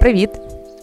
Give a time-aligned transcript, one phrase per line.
[0.00, 0.30] Привіт!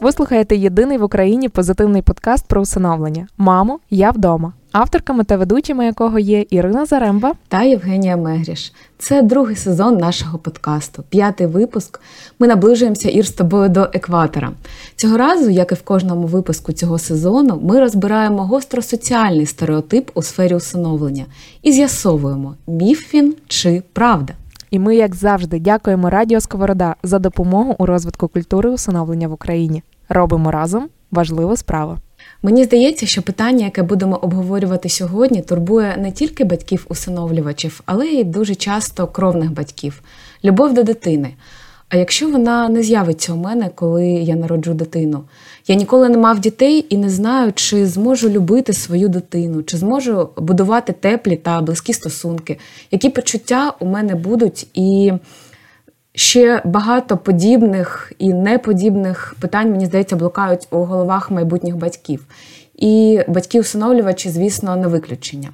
[0.02, 5.86] Ви слухаєте єдиний в Україні позитивний подкаст про усиновлення Мамо, я вдома, авторками та ведучими
[5.86, 8.74] якого є Ірина Заремба та Євгенія Мегріш.
[8.98, 12.02] Це другий сезон нашого подкасту, п'ятий випуск.
[12.40, 14.52] Ми наближуємося Ір з тобою до екватора.
[14.96, 20.56] Цього разу, як і в кожному випуску цього сезону, ми розбираємо гостросоціальний стереотип у сфері
[20.56, 21.26] усиновлення
[21.62, 24.34] і з'ясовуємо, міф він чи правда.
[24.72, 29.84] І ми, як завжди, дякуємо Радіо Сковорода за допомогу у розвитку культури усиновлення в Україні.
[30.10, 31.98] Робимо разом важливу справу.
[32.44, 38.56] Мені здається, що питання, яке будемо обговорювати сьогодні, турбує не тільки батьків-усиновлювачів, але й дуже
[38.56, 40.02] часто кровних батьків
[40.44, 41.34] любов до дитини.
[41.90, 45.24] А якщо вона не з'явиться у мене, коли я народжу дитину,
[45.68, 50.30] я ніколи не мав дітей і не знаю, чи зможу любити свою дитину, чи зможу
[50.38, 52.60] будувати теплі та близькі стосунки,
[52.92, 55.14] які почуття у мене будуть, і
[56.16, 62.26] ще багато подібних і неподібних питань, мені здається, блукають у головах майбутніх батьків.
[62.76, 65.50] І батьки-усиновлювачі, звісно, не виключення.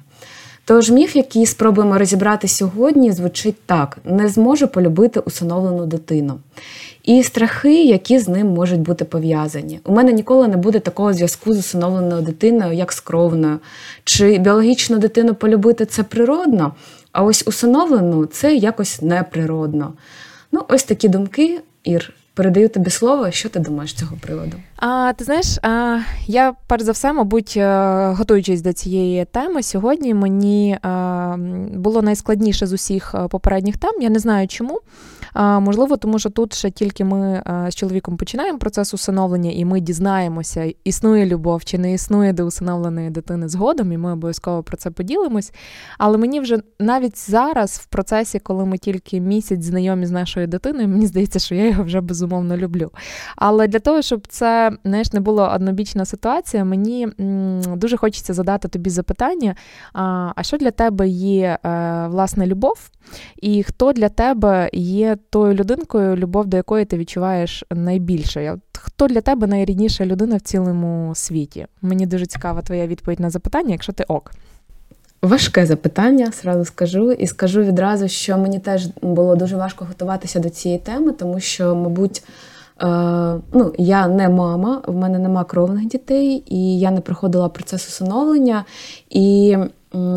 [0.64, 6.40] Тож міф, який спробуємо розібрати сьогодні, звучить так: не зможу полюбити усиновлену дитину.
[7.02, 9.80] І страхи, які з ним можуть бути пов'язані.
[9.84, 13.58] У мене ніколи не буде такого зв'язку з усиновленою дитиною, як з кровною.
[14.04, 16.74] Чи біологічну дитину полюбити це природно,
[17.12, 19.92] а ось усиновлену це якось неприродно.
[20.52, 22.12] Ну, ось такі думки, Ір.
[22.34, 24.56] Передаю тобі слово, що ти думаєш з цього приводу?
[24.76, 30.14] А ти знаєш, а, я перш за все, мабуть, е, готуючись до цієї теми, сьогодні
[30.14, 31.36] мені а,
[31.74, 34.02] було найскладніше з усіх е, попередніх тем.
[34.02, 34.80] Я не знаю чому.
[35.32, 39.80] А, Можливо, тому що тут ще тільки ми з чоловіком починаємо процес усиновлення, і ми
[39.80, 44.90] дізнаємося, існує любов чи не існує до усиновленої дитини згодом, і ми обов'язково про це
[44.90, 45.52] поділимось.
[45.98, 50.88] Але мені вже навіть зараз, в процесі, коли ми тільки місяць знайомі з нашою дитиною,
[50.88, 52.90] мені здається, що я його вже безумовно люблю.
[53.36, 57.08] Але для того, щоб це знаєш, не була однобічна ситуація, мені
[57.76, 59.54] дуже хочеться задати тобі запитання:
[59.92, 62.90] а що для тебе є е, власне любов,
[63.42, 68.58] і хто для тебе є тою людинкою, любов до якої ти відчуваєш найбільше?
[68.78, 71.66] Хто для тебе найрідніша людина в цілому світі?
[71.82, 74.32] Мені дуже цікава твоя відповідь на запитання, якщо ти ок.
[75.22, 80.50] Важке запитання, сразу скажу, і скажу відразу, що мені теж було дуже важко готуватися до
[80.50, 82.22] цієї теми, тому що, мабуть,
[82.82, 82.86] Е,
[83.52, 88.64] ну, я не мама, в мене нема кровних дітей, і я не проходила процес усиновлення.
[89.10, 89.56] І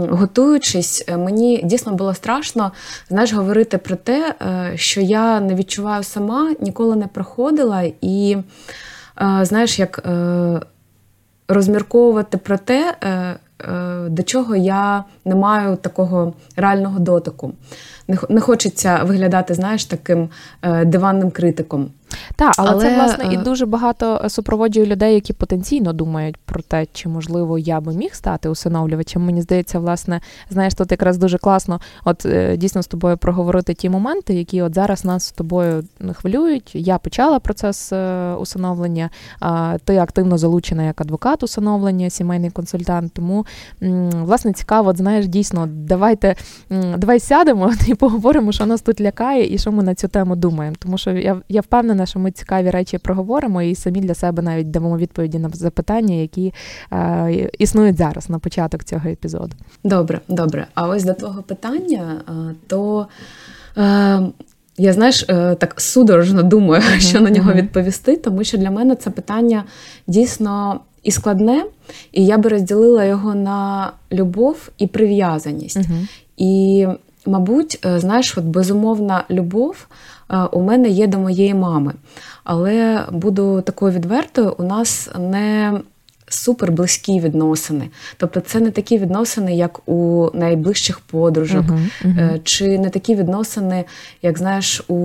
[0.10, 2.72] готуючись, мені дійсно було страшно
[3.10, 7.84] знаєш, говорити про те, е, що я не відчуваю сама, ніколи не проходила.
[8.02, 8.38] І
[9.22, 10.10] е, знаєш, як
[11.48, 12.96] розмірковувати про те,
[13.60, 17.54] до чого я не маю такого реального дотику.
[18.30, 20.30] Не хочеться виглядати, знаєш, таким
[20.86, 21.92] диванним критиком.
[22.36, 26.38] Так, але, але це власне і е, дуже багато е, супроводжує людей, які потенційно думають
[26.38, 29.26] про те, чи можливо я би міг стати усиновлювачем.
[29.26, 33.90] Мені здається, власне, знаєш, тут якраз дуже класно, от е, дійсно з тобою проговорити ті
[33.90, 35.84] моменти, які от зараз нас з тобою
[36.14, 36.72] хвилюють.
[36.76, 37.94] Я почала процес
[38.40, 39.10] усиновлення,
[39.84, 43.14] ти активно залучена як адвокат усиновлення, сімейний консультант.
[43.14, 43.46] Тому
[44.12, 46.36] власне цікаво, от, знаєш, дійсно, давайте
[46.98, 50.76] давай сядемо і поговоримо, що нас тут лякає, і що ми на цю тему думаємо.
[50.80, 54.72] Тому що я я впевнена що ми цікаві речі проговоримо і самі для себе навіть
[54.72, 56.54] дамо відповіді на запитання, які
[56.94, 59.52] е, існують зараз на початок цього епізоду.
[59.84, 60.68] Добре, добре.
[60.74, 63.08] А ось до твого питання, е, то.
[63.78, 64.22] Е,
[64.78, 67.56] я знаєш, е, так судорожно думаю, uh-huh, що на нього uh-huh.
[67.56, 69.64] відповісти, тому що для мене це питання
[70.08, 71.66] дійсно і складне,
[72.12, 75.78] і я би розділила його на любов і прив'язаність.
[75.78, 76.08] Uh-huh.
[76.38, 76.88] І,
[77.26, 79.88] мабуть, е, знаєш, от безумовна любов
[80.52, 81.94] у мене є до моєї мами.
[82.44, 85.80] Але буду такою відвертою, у нас не
[86.28, 87.90] супер близькі відносини.
[88.18, 92.40] Тобто це не такі відносини, як у найближчих подружок, uh-huh, uh-huh.
[92.44, 93.86] чи не такі відносини,
[94.22, 94.96] як знаєш, у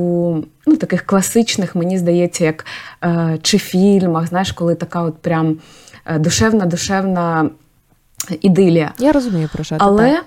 [0.66, 2.66] ну, таких класичних, мені здається, як
[3.04, 5.56] е, чи фільмах, знаєш, коли така от прям
[6.06, 7.50] е, душевна, душевна
[8.40, 8.92] ідилія.
[8.98, 9.76] Я розумію про що.
[9.78, 10.20] Але,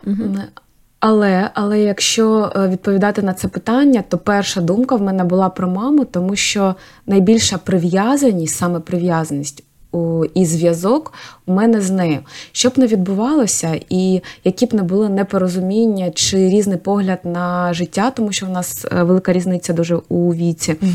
[1.05, 5.67] але, але якщо е, відповідати на це питання, то перша думка в мене була про
[5.67, 6.75] маму, тому що
[7.07, 9.63] найбільша прив'язаність, саме прив'язаність
[10.33, 11.13] і зв'язок
[11.45, 12.19] у мене з нею.
[12.51, 18.11] Що б не відбувалося, і які б не були непорозуміння чи різний погляд на життя,
[18.11, 20.75] тому що в нас е, велика різниця дуже у віці.
[20.81, 20.91] Угу.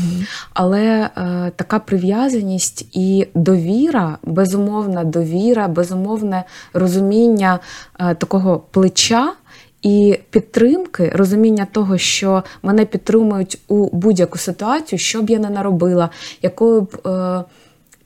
[0.53, 7.59] Але е, така прив'язаність і довіра, безумовна довіра, безумовне розуміння
[7.99, 9.33] е, такого плеча.
[9.81, 16.09] І підтримки, розуміння того, що мене підтримують у будь-яку ситуацію, що б я не наробила,
[16.41, 17.43] якою б е,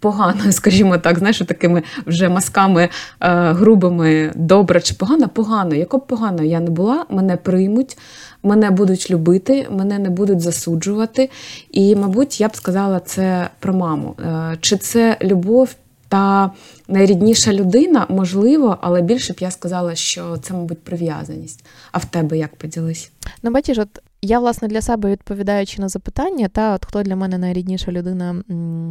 [0.03, 2.89] поганою, скажімо так, знаєш, такими вже мазками е,
[3.51, 5.75] грубими, добре чи погано, погано.
[5.75, 7.97] Яко б погано я не була, мене приймуть,
[8.43, 11.29] мене будуть любити, мене не будуть засуджувати.
[11.71, 14.15] І, мабуть, я б сказала це про маму.
[14.25, 15.75] Е, чи це любов?
[16.13, 16.51] Та
[16.87, 21.65] найрідніша людина, можливо, але більше б я сказала, що це, мабуть, прив'язаність.
[21.91, 23.11] А в тебе як поділись?
[23.43, 23.87] Ну, бачиш, от
[24.21, 28.43] я, власне, для себе відповідаючи на запитання, та от хто для мене найрідніша людина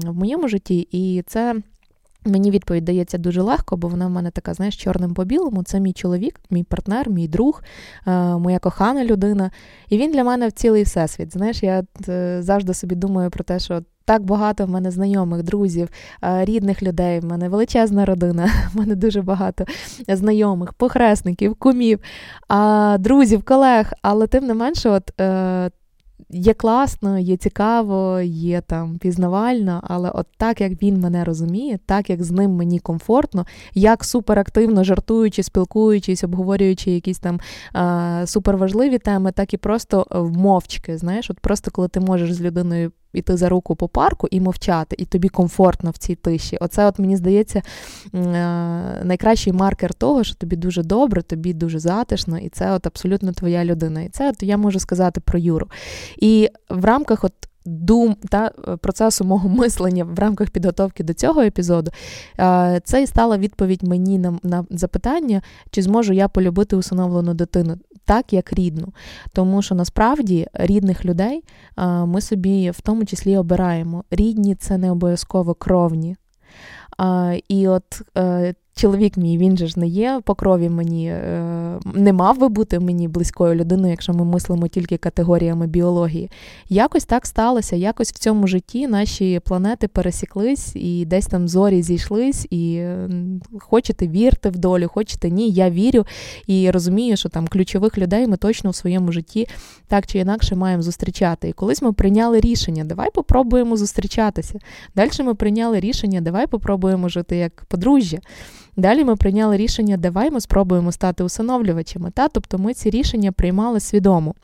[0.07, 1.55] в моєму житті, і це.
[2.25, 5.63] Мені відповідь дається дуже легко, бо вона в мене така, знаєш, чорним по білому.
[5.63, 7.63] Це мій чоловік, мій партнер, мій друг,
[8.07, 9.51] е, моя кохана людина.
[9.89, 11.33] І він для мене в цілий всесвіт.
[11.33, 15.89] Знаєш, я е, завжди собі думаю про те, що так багато в мене знайомих, друзів,
[16.25, 17.21] е, рідних людей.
[17.21, 19.65] В мене величезна родина, в мене дуже багато
[20.09, 22.01] знайомих, похресників, кумів,
[22.99, 23.93] друзів, колег.
[24.03, 25.11] Але тим не менше, от
[26.33, 32.11] є класно, є цікаво, є там пізнавально, але от так як він мене розуміє, так
[32.11, 37.41] як з ним мені комфортно, як суперактивно жартуючи, спілкуючись, обговорюючи якісь там
[38.27, 40.07] суперважливі теми, так і просто
[40.37, 40.99] мовчки.
[40.99, 44.97] Знаєш, от просто коли ти можеш з людиною іти за руку по парку і мовчати,
[44.99, 46.59] і тобі комфортно в цій тиші.
[46.61, 47.63] Оце, от мені здається,
[48.15, 48.21] е,
[49.05, 53.65] найкращий маркер того, що тобі дуже добре, тобі дуже затишно, і це от абсолютно твоя
[53.65, 54.03] людина.
[54.03, 55.67] І це от я можу сказати про Юру.
[56.17, 57.33] І в рамках от.
[57.65, 58.49] Дум та
[58.81, 61.91] процесу мого мислення в рамках підготовки до цього епізоду,
[62.41, 67.77] е, це і стала відповідь мені на на запитання, чи зможу я полюбити усиновлену дитину
[68.05, 68.93] так, як рідну.
[69.33, 71.45] Тому що насправді рідних людей
[72.07, 74.05] ми собі в тому числі обираємо.
[74.11, 76.17] Рідні це не обов'язково кровні.
[77.49, 82.13] І от е, чоловік мій, він же ж не є по крові мені, е, не
[82.13, 86.31] мав би бути мені близькою людиною, якщо ми мислимо тільки категоріями біології.
[86.69, 92.47] Якось так сталося, якось в цьому житті наші планети пересіклись і десь там зорі зійшлись,
[92.51, 92.85] і
[93.61, 95.51] хочете вірте в долю, хочете ні.
[95.51, 96.07] Я вірю
[96.47, 99.49] і розумію, що там ключових людей ми точно в своєму житті
[99.89, 101.49] так чи інакше маємо зустрічати.
[101.49, 104.59] І колись ми прийняли рішення, давай попробуємо зустрічатися.
[104.97, 108.19] Далі ми прийняли рішення, давай попробуємо жити як подружжя.
[108.77, 112.11] Далі ми прийняли рішення, давай ми спробуємо стати усиновлювачами.
[112.11, 112.29] Та?
[112.29, 114.35] Тобто ми ці рішення приймали свідомо.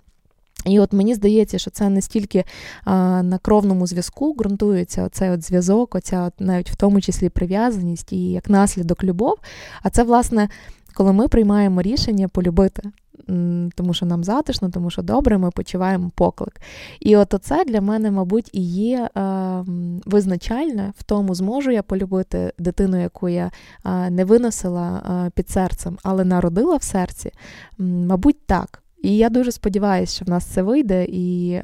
[0.64, 2.44] І от мені здається, що це не стільки
[2.84, 8.12] а, на кровному зв'язку ґрунтується оцей от зв'язок, оця от навіть в тому числі прив'язаність
[8.12, 9.36] і як наслідок любов.
[9.82, 10.48] А це, власне,
[10.94, 12.82] коли ми приймаємо рішення полюбити
[13.74, 16.60] тому що нам затишно, тому що добре, ми почуваємо поклик.
[17.00, 19.20] І от оце для мене, мабуть, і є е,
[20.06, 23.50] визначальне в тому, зможу я полюбити дитину, яку я
[23.84, 27.30] е, не виносила е, під серцем, але народила в серці.
[27.78, 28.82] Мабуть, так.
[29.02, 31.60] І я дуже сподіваюся, що в нас це вийде, і,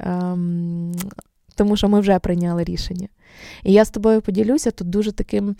[1.55, 3.07] тому що ми вже прийняли рішення.
[3.63, 5.55] І я з тобою поділюся тут дуже таким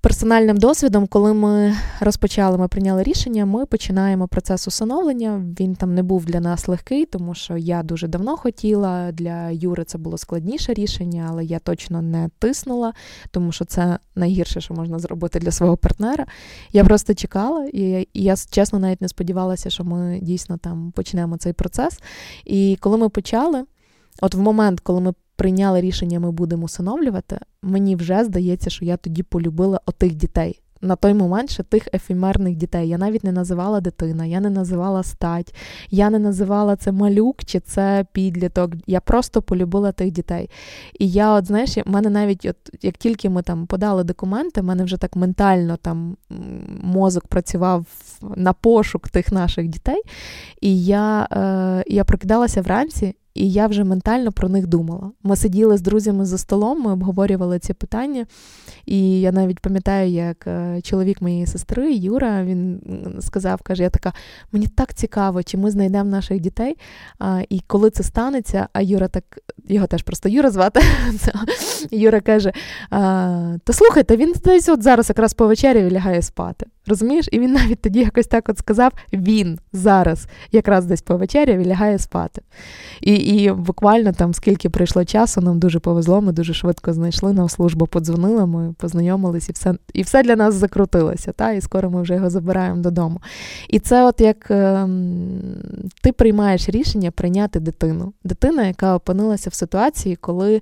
[0.00, 5.44] персональним досвідом, коли ми розпочали, ми прийняли рішення, ми починаємо процес усиновлення.
[5.60, 9.12] Він там не був для нас легкий, тому що я дуже давно хотіла.
[9.12, 12.92] Для Юри це було складніше рішення, але я точно не тиснула,
[13.30, 16.26] тому що це найгірше, що можна зробити для свого партнера.
[16.72, 21.52] Я просто чекала, і я чесно навіть не сподівалася, що ми дійсно там почнемо цей
[21.52, 22.00] процес.
[22.44, 23.64] І коли ми почали,
[24.20, 28.96] от в момент, коли ми прийняли рішення, ми будемо усиновлювати, мені вже здається, що я
[28.96, 30.60] тоді полюбила отих дітей.
[30.82, 32.88] На той момент ще тих ефемерних дітей.
[32.88, 35.54] Я навіть не називала дитина, я не називала стать,
[35.90, 38.72] я не називала це малюк чи це підліток.
[38.86, 40.50] Я просто полюбила тих дітей.
[40.98, 44.64] І я, от знаєш, в мене навіть, от як тільки ми там подали документи, в
[44.64, 46.16] мене вже так ментально там
[46.82, 47.86] мозок працював
[48.36, 50.02] на пошук тих наших дітей.
[50.60, 55.10] І я, е, я прокидалася вранці, і я вже ментально про них думала.
[55.22, 58.26] Ми сиділи з друзями за столом, ми обговорювали ці питання.
[58.86, 62.80] І я навіть пам'ятаю, як е, чоловік моєї сестри, Юра, він
[63.20, 64.12] сказав, каже: Я така,
[64.52, 66.76] мені так цікаво, чи ми знайдемо наших дітей.
[67.48, 69.24] І коли це станеться, а Юра так,
[69.68, 70.80] його теж просто Юра звати.
[71.90, 72.52] Юра каже:
[72.90, 76.66] Та слухайте, він десь от зараз якраз по вечері лягає спати.
[76.90, 77.28] Розумієш?
[77.32, 81.98] І він навіть тоді якось так от сказав: він зараз якраз десь по вечері лягає
[81.98, 82.42] спати.
[83.00, 87.48] І і буквально там, скільки пройшло часу, нам дуже повезло, ми дуже швидко знайшли нам
[87.48, 91.32] службу, подзвонила, ми познайомились, і все і все для нас закрутилося.
[91.32, 91.52] Та?
[91.52, 93.20] І скоро ми вже його забираємо додому.
[93.68, 94.88] І це, от як е,
[96.02, 98.12] ти приймаєш рішення прийняти дитину.
[98.24, 100.60] Дитина, яка опинилася в ситуації, коли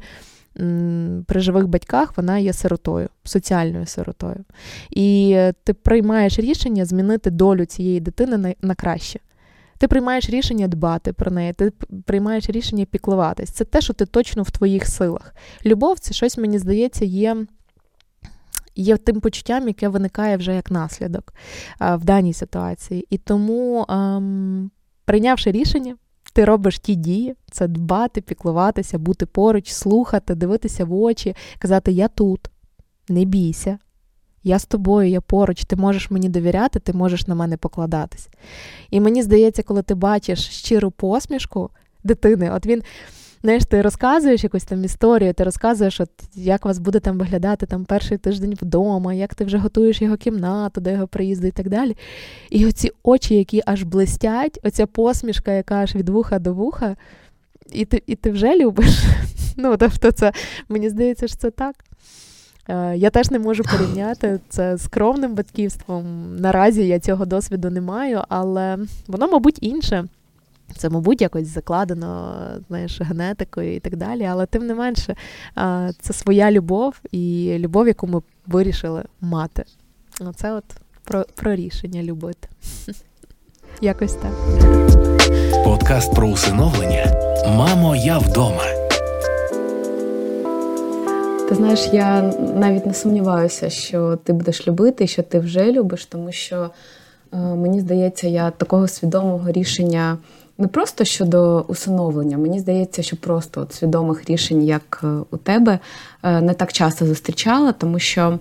[1.26, 4.44] при живих батьках вона є сиротою, соціальною сиротою.
[4.90, 9.20] І ти приймаєш рішення змінити долю цієї дитини на, краще.
[9.78, 11.72] Ти приймаєш рішення дбати про неї, ти
[12.04, 13.50] приймаєш рішення піклуватись.
[13.50, 15.34] Це те, що ти точно в твоїх силах.
[15.66, 17.36] Любов це щось, мені здається, є.
[18.74, 21.34] Є тим почуттям, яке виникає вже як наслідок
[21.80, 23.06] в даній ситуації.
[23.10, 24.70] І тому, ам,
[25.04, 25.96] прийнявши рішення,
[26.38, 32.09] ти робиш ті дії, це дбати, піклуватися, бути поруч, слухати, дивитися в очі, казати Я
[32.09, 32.50] тут,
[33.09, 33.78] не бійся,
[34.42, 38.28] я з тобою, я поруч, ти можеш мені довіряти, ти можеш на мене покладатись.
[38.90, 41.71] І мені здається, коли ти бачиш щиру посмішку
[42.04, 42.83] дитини, от він.
[43.48, 47.84] Знаєш, ти розказуєш якусь там історію, ти розказуєш, от як вас буде там виглядати там
[47.84, 51.96] перший тиждень вдома, як ти вже готуєш його кімнату, до його приїзду і так далі.
[52.50, 56.96] І оці очі, які аж блистять, оця посмішка, яка аж від вуха до вуха,
[57.72, 59.02] і ти і ти вже любиш.
[59.56, 60.32] Ну, тобто, це
[60.68, 61.74] мені здається, що це так.
[62.68, 66.36] Е, я теж не можу порівняти це з кровним батьківством.
[66.36, 70.04] Наразі я цього досвіду не маю, але воно, мабуть, інше.
[70.76, 72.37] Це, мабуть, якось закладено
[72.68, 74.25] знаєш, генетикою і так далі.
[74.25, 75.16] Але тим не менше,
[76.00, 79.64] це своя любов і любов, яку ми вирішили мати.
[80.37, 80.64] Це от
[81.04, 82.48] про, про рішення любити.
[83.80, 84.32] Якось так.
[85.64, 87.06] Подкаст про усиновлення.
[87.46, 88.64] Мамо, я вдома.
[91.48, 92.22] Ти знаєш, я
[92.54, 96.70] навіть не сумніваюся, що ти будеш любити, що ти вже любиш, тому що
[97.32, 100.18] е, мені здається, я такого свідомого рішення
[100.58, 102.38] не просто щодо усиновлення.
[102.38, 105.78] Мені здається, що просто от свідомих рішень, як е, у тебе,
[106.22, 108.38] е, не так часто зустрічала, тому що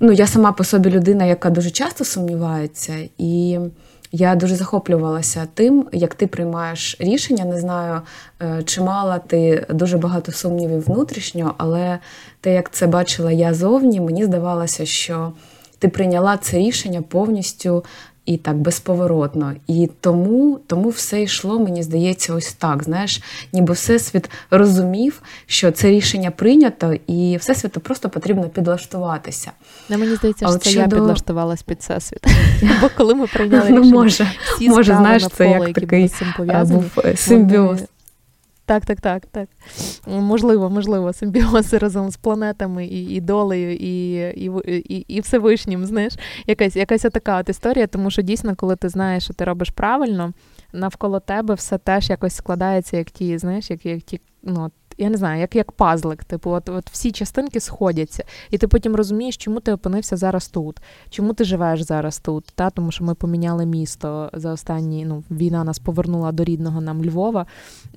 [0.00, 3.58] ну, я сама по собі людина, яка дуже часто сумнівається, і
[4.12, 7.44] я дуже захоплювалася тим, як ти приймаєш рішення.
[7.44, 8.00] Не знаю,
[8.42, 11.98] е, чи мала ти дуже багато сумнівів внутрішньо, але
[12.40, 15.32] те, як це бачила я зовні, мені здавалося, що
[15.78, 17.84] ти прийняла це рішення повністю
[18.26, 19.52] і так безповоротно.
[19.66, 22.84] І тому тому все йшло, мені здається, ось так.
[22.84, 29.50] Знаєш, ніби всесвіт розумів, що це рішення прийнято, і всесвіту просто потрібно підлаштуватися.
[29.88, 30.82] Не мені здається, що це щодо...
[30.82, 32.20] я підлаштувалась під всесвіт.
[32.80, 36.10] Бо коли ми прийняли ну, рішення, може, всі може, знаєш, це як такий
[37.04, 37.80] е, симбіоз.
[38.66, 39.48] Так, так, так, так.
[40.06, 44.50] Можливо, можливо, симбіози разом з планетами і і долею, і і,
[44.88, 46.14] і, і Всевишнім, знаєш,
[46.46, 50.32] якась якась така от історія, тому що дійсно, коли ти знаєш, що ти робиш правильно,
[50.72, 55.16] навколо тебе все теж якось складається, як ті, знаєш, як, як ті ну, я не
[55.16, 56.24] знаю, як як пазлик.
[56.24, 60.80] Типу, от от всі частинки сходяться, і ти потім розумієш, чому ти опинився зараз тут,
[61.10, 62.44] чому ти живеш зараз тут.
[62.54, 62.70] Та?
[62.70, 65.04] Тому що ми поміняли місто за останні.
[65.04, 67.46] Ну, війна нас повернула до рідного нам Львова,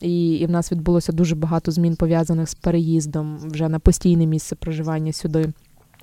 [0.02, 4.56] і, і в нас відбулося дуже багато змін пов'язаних з переїздом вже на постійне місце
[4.56, 5.54] проживання сюди.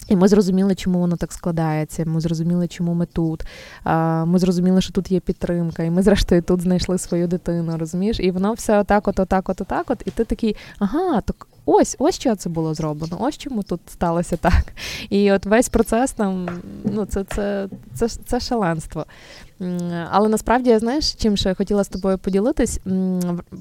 [0.09, 2.05] І ми зрозуміли, чому воно так складається.
[2.05, 3.45] Ми зрозуміли, чому ми тут.
[4.25, 8.21] Ми зрозуміли, що тут є підтримка, і ми, зрештою, тут знайшли свою дитину, розумієш?
[8.21, 10.03] І воно все отак, от, отак, от, отак, от.
[10.05, 14.37] І ти такий, ага, так ось, ось що це було зроблено, ось чому тут сталося
[14.37, 14.65] так.
[15.11, 16.49] І от весь процес там,
[16.85, 19.07] ну, це, це, це, це шаленство.
[20.11, 22.81] Але насправді я знаєш, чим ще хотіла з тобою поділитись.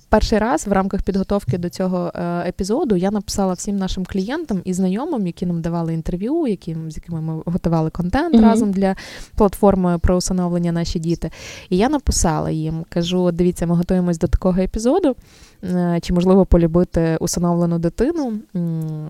[0.10, 4.74] Перший раз в рамках підготовки до цього е, епізоду я написала всім нашим клієнтам і
[4.74, 8.42] знайомим, які нам давали інтерв'ю, які, з якими ми готували контент mm-hmm.
[8.42, 8.96] разом для
[9.36, 11.32] платформи про усиновлення наші діти.
[11.70, 15.16] І я написала їм: кажу: дивіться, ми готуємось до такого епізоду.
[15.64, 18.34] Е, чи можливо полюбити усиновлену дитину?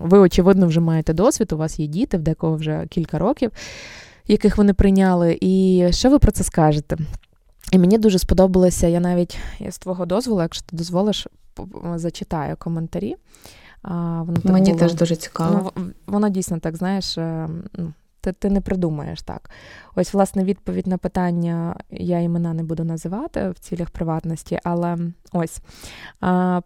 [0.02, 3.50] Ви, очевидно, вже маєте досвід, у вас є діти, в декого вже кілька років
[4.32, 5.38] яких вони прийняли.
[5.40, 6.96] І що ви про це скажете?
[7.72, 9.38] І мені дуже сподобалося, я навіть
[9.68, 11.26] з твого дозволу, якщо ти дозволиш,
[11.94, 13.16] зачитаю коментарі.
[13.84, 15.72] Воно так Мені було, теж дуже цікаво.
[15.76, 19.50] Ну, Воно дійсно так, знаєш, е, ну, ти ти не придумаєш так.
[19.96, 24.98] Ось, власне, відповідь на питання я імена не буду називати в цілях приватності, але
[25.32, 25.60] ось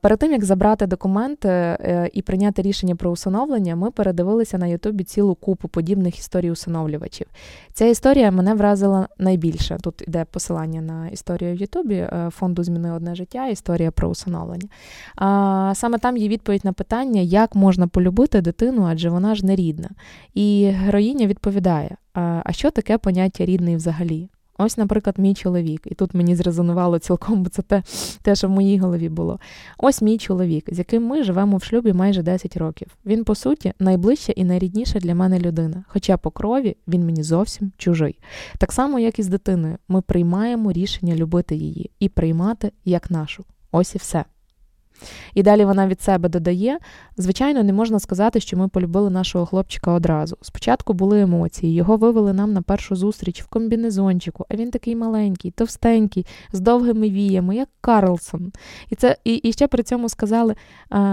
[0.01, 5.05] перед тим як забрати документи е, і прийняти рішення про усиновлення, ми передивилися на Ютубі
[5.05, 7.27] цілу купу подібних історій усиновлювачів.
[7.73, 9.79] Ця історія мене вразила найбільше.
[9.83, 14.69] Тут йде посилання на історію в Ютубі е, фонду Зміни одне життя, історія про усиновлення.
[15.75, 19.89] Саме там є відповідь на питання, як можна полюбити дитину, адже вона ж не рідна.
[20.35, 21.97] І героїня відповідає
[22.45, 24.29] а що таке поняття рідний взагалі?
[24.61, 27.83] Ось, наприклад, мій чоловік, і тут мені зрезонувало цілком, бо це те,
[28.23, 29.41] те, що в моїй голові було.
[29.79, 32.89] Ось мій чоловік, з яким ми живемо в шлюбі майже 10 років.
[33.07, 35.85] Він, по суті, найближча і найрідніша для мене людина.
[35.89, 38.19] Хоча по крові він мені зовсім чужий.
[38.59, 43.45] Так само, як і з дитиною, ми приймаємо рішення любити її і приймати як нашу.
[43.73, 44.25] Ось і все.
[45.35, 46.79] І далі вона від себе додає:
[47.17, 50.37] звичайно, не можна сказати, що ми полюбили нашого хлопчика одразу.
[50.43, 55.51] Спочатку були емоції, його вивели нам на першу зустріч в комбінезончику, а він такий маленький,
[55.51, 58.53] товстенький, з довгими віями, як Карлсон.
[58.91, 60.55] І це і, і ще при цьому сказали: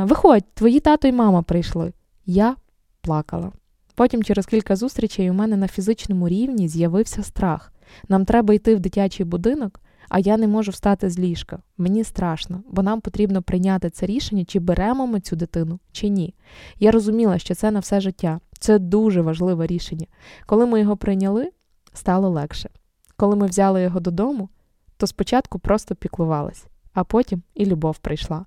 [0.03, 1.93] Виходь, твої тато і мама прийшли.
[2.25, 2.55] Я
[3.01, 3.51] плакала.
[3.95, 7.73] Потім, через кілька зустрічей, у мене на фізичному рівні з'явився страх.
[8.09, 11.59] Нам треба йти в дитячий будинок, а я не можу встати з ліжка.
[11.77, 16.35] Мені страшно, бо нам потрібно прийняти це рішення, чи беремо ми цю дитину, чи ні.
[16.79, 18.39] Я розуміла, що це на все життя.
[18.59, 20.05] Це дуже важливе рішення.
[20.45, 21.51] Коли ми його прийняли,
[21.93, 22.69] стало легше.
[23.17, 24.49] Коли ми взяли його додому,
[24.97, 28.45] то спочатку просто піклувались, а потім і любов прийшла.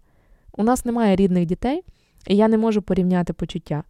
[0.53, 1.85] У нас немає рідних дітей,
[2.27, 3.85] і я не можу порівняти почуття.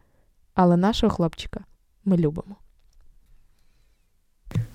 [0.55, 1.65] Але нашого хлопчика
[2.05, 2.57] ми любимо.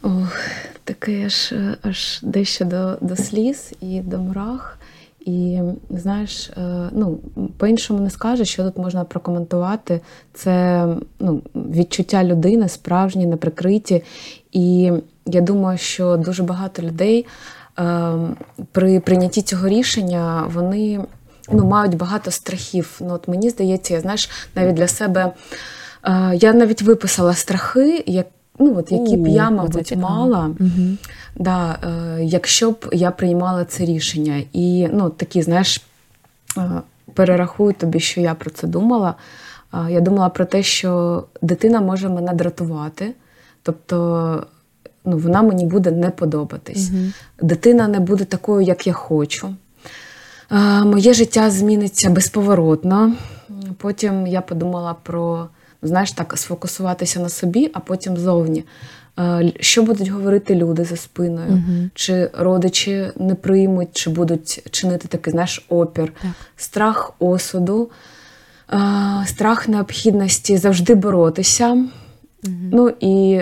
[0.03, 0.37] Ох,
[0.83, 4.77] таке аж аж дещо до до сліз і до мурах.
[5.25, 7.19] І знаєш, е, ну
[7.57, 10.01] по-іншому не скажеш, що тут можна прокоментувати.
[10.33, 10.87] Це
[11.19, 14.03] ну, відчуття людини, справжні, неприкриті.
[14.51, 14.91] І
[15.25, 17.25] я думаю, що дуже багато людей
[17.79, 18.13] е,
[18.71, 20.99] при прийнятті цього рішення вони
[21.51, 22.99] ну, мають багато страхів.
[23.01, 25.33] Ну, от Мені здається, я знаєш, навіть для себе
[26.03, 28.27] е, я навіть виписала страхи, як
[28.59, 30.97] ну, от, які б я, мабуть, мала, угу.
[31.35, 34.43] да, е, якщо б я приймала це рішення.
[34.53, 35.81] І ну, такі, знаєш,
[36.57, 36.81] е,
[37.13, 39.13] перерахую тобі, що я про це думала.
[39.73, 43.13] Е, я думала про те, що дитина може мене дратувати,
[43.63, 44.47] тобто
[45.05, 46.89] ну, вона мені буде не подобатись.
[46.89, 46.99] Угу.
[47.41, 49.55] Дитина не буде такою, як я хочу.
[50.51, 53.13] Е, моє життя зміниться безповоротно.
[53.77, 55.47] Потім я подумала про
[55.83, 58.63] знаєш, так сфокусуватися на собі, а потім зовні.
[59.19, 61.51] Е, що будуть говорити люди за спиною?
[61.51, 66.31] uh Чи родичі не приймуть, чи будуть чинити такий знаєш, опір, так.
[66.57, 67.89] страх осуду,
[68.73, 68.77] е,
[69.25, 71.65] страх необхідності завжди боротися.
[71.69, 71.87] uh
[72.71, 73.41] Ну і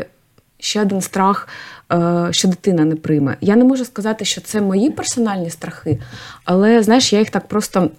[0.60, 1.48] ще один страх,
[1.92, 3.38] е, що дитина не прийме.
[3.42, 6.00] Я не можу сказати, що це мої персональні страхи,
[6.46, 7.90] але знаєш, я їх так просто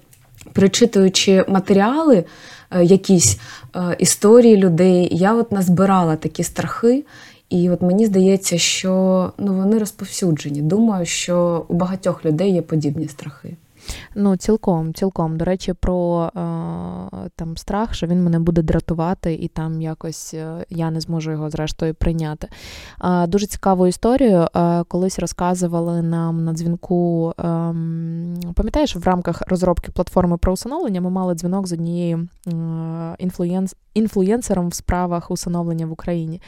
[0.52, 2.24] причитуючи матеріали.
[2.74, 3.38] Е, якісь
[3.76, 5.09] е, історії людей.
[5.12, 7.05] Я от назбирала такі страхи,
[7.50, 10.62] і от мені здається, що ну, вони розповсюджені.
[10.62, 13.57] Думаю, що у багатьох людей є подібні страхи.
[14.14, 15.37] Ну, цілком, цілком.
[15.37, 16.31] До речі, про е,
[17.37, 21.51] там страх, що він мене буде дратувати, і там якось е, я не зможу його
[21.51, 22.49] зрештою прийняти.
[23.29, 24.49] Дуже цікаву історію.
[24.57, 27.35] Е, колись розказували нам на дзвінку.
[27.38, 32.29] Ем, пам'ятаєш, в рамках розробки платформи про усиновлення ми мали дзвінок з однією
[33.18, 36.40] інфлюєнс, інфлюєнсером в справах усиновлення в Україні.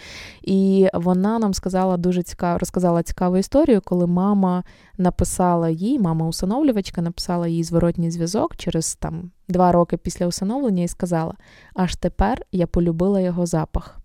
[0.42, 4.64] І вона нам сказала дуже цікаво, розказала цікаву історію, коли мама
[4.98, 10.88] написала їй, мама усиновлювачка написала їй зворотній зв'язок через там два роки після усиновлення і
[10.88, 11.34] сказала:
[11.74, 13.98] аж тепер я полюбила його запах.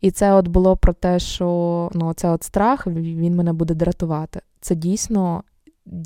[0.00, 4.40] І це от було про те, що ну, це от страх, він мене буде дратувати.
[4.60, 5.42] Це дійсно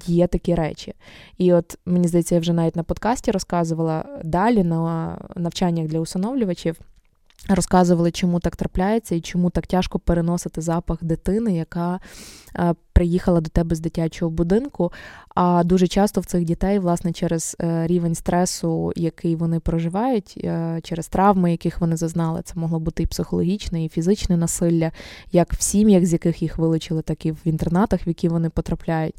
[0.06, 0.94] є такі речі.
[1.38, 6.80] І от мені здається, я вже навіть на подкасті розказувала далі на навчаннях для усиновлювачів.
[7.48, 12.00] Розказували, чому так трапляється і чому так тяжко переносити запах дитини, яка
[12.56, 14.92] е, приїхала до тебе з дитячого будинку.
[15.34, 20.80] А дуже часто в цих дітей, власне, через е, рівень стресу, який вони проживають, е,
[20.82, 24.92] через травми, яких вони зазнали, це могло бути і психологічне, і фізичне насилля,
[25.32, 29.14] як в сім'ях, з яких їх вилучили, так і в інтернатах, в які вони потрапляють.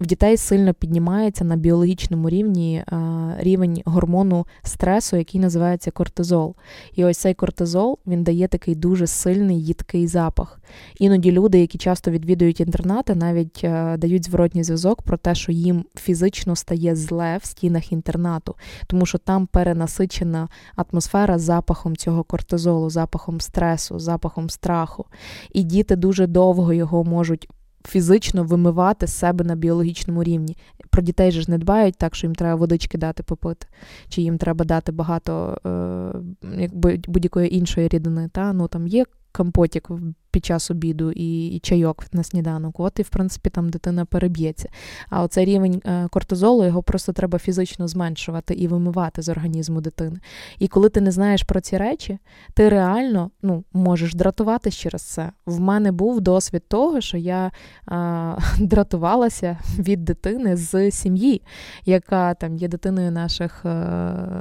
[0.00, 2.96] В дітей сильно піднімається на біологічному рівні е,
[3.38, 6.54] рівень гормону стресу, який називається кортизол.
[6.94, 10.60] І ось цей кортизол він дає такий дуже сильний їдкий запах.
[10.98, 13.64] Іноді люди, які часто відвідують інтернати, навіть
[13.98, 19.18] дають зворотній зв'язок про те, що їм фізично стає зле в стінах інтернату, тому що
[19.18, 25.06] там перенасичена атмосфера запахом цього кортизолу, запахом стресу, запахом страху.
[25.52, 27.48] І діти дуже довго його можуть.
[27.88, 30.56] Фізично вимивати з себе на біологічному рівні.
[30.90, 33.66] Про дітей ж не дбають так, що їм треба водички дати попити,
[34.08, 36.68] чи їм треба дати багато е,
[37.08, 38.28] будь-якої іншої рідини.
[38.32, 38.52] Та?
[38.52, 39.04] Ну, там Є
[39.36, 39.90] компотік
[40.30, 44.68] під час обіду і і чайок на сніданок, от і в принципі там дитина переб'ється.
[45.10, 50.20] А оцей рівень е, кортизолу його просто треба фізично зменшувати і вимивати з організму дитини.
[50.58, 52.18] І коли ти не знаєш про ці речі,
[52.54, 55.32] ти реально ну, можеш дратуватись через це.
[55.46, 57.50] В мене був досвід того, що я
[57.86, 61.42] а, дратувалася від дитини з сім'ї,
[61.84, 63.68] яка там є дитиною наших, е,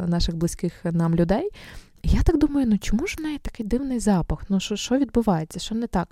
[0.08, 1.50] наших близьких нам людей.
[2.08, 4.40] Я так думаю, ну чому ж в неї такий дивний запах?
[4.50, 5.60] Ну що що відбувається?
[5.60, 6.08] Що не так?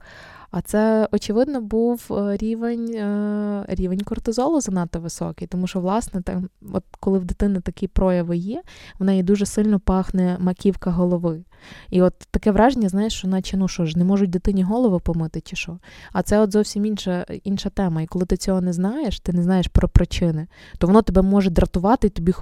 [0.54, 6.50] А це, очевидно, був е, рівень е, рівень кортизолу занадто високий, тому що, власне, там,
[6.74, 8.62] от коли в дитини такі прояви є,
[9.00, 11.44] в неї дуже сильно пахне маківка голови.
[11.90, 15.42] І от таке враження, знаєш, що наче ну що ж, не можуть дитині голову помити
[15.42, 15.78] чи що.
[16.12, 18.02] А це от зовсім інша інша тема.
[18.02, 21.50] І коли ти цього не знаєш, ти не знаєш про причини, то воно тебе може
[21.50, 22.34] дратувати, і тобі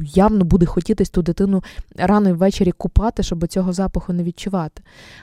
[0.00, 1.62] явно буде хотітись ту дитину
[1.96, 4.82] рано і ввечері купати, щоб цього запаху не відчувати.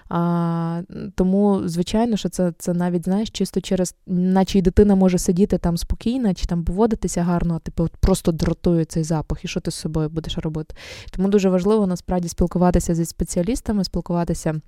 [0.10, 0.82] А,
[1.16, 5.78] Тому, звичайно, що це це навіть знаєш, чисто через, наче і дитина може сидіти там
[5.78, 9.76] спокійно, чи там поводитися гарно, а типу просто дратує цей запах, і що ти з
[9.76, 10.76] собою будеш робити.
[11.12, 14.62] Тому дуже важливо насправді спілкуватися зі спеціалістами, спілкуватися.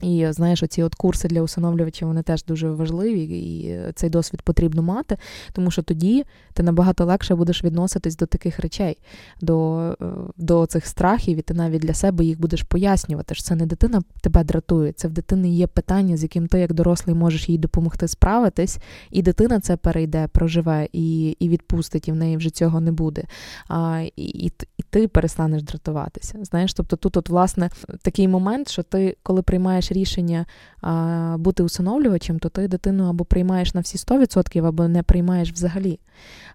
[0.00, 4.82] І знаєш, оці от курси для усиновлювачів вони теж дуже важливі, і цей досвід потрібно
[4.82, 5.16] мати,
[5.52, 8.98] тому що тоді ти набагато легше будеш відноситись до таких речей,
[9.40, 13.34] до е, до цих страхів, і ти навіть для себе їх будеш пояснювати.
[13.34, 16.72] що Це не дитина тебе дратує, це в дитини є питання, з яким ти, як
[16.72, 18.78] дорослий, можеш їй допомогти справитись,
[19.10, 23.24] і дитина це перейде, проживе і і відпустить, і в неї вже цього не буде.
[23.68, 26.38] А, І, і, і ти перестанеш дратуватися.
[26.42, 27.70] Знаєш, тобто тут, от, власне,
[28.02, 30.46] такий момент, що ти, коли приймаєш рішення
[30.80, 35.98] а, бути усиновлювачем, то ти дитину або приймаєш на всі 100%, або не приймаєш взагалі.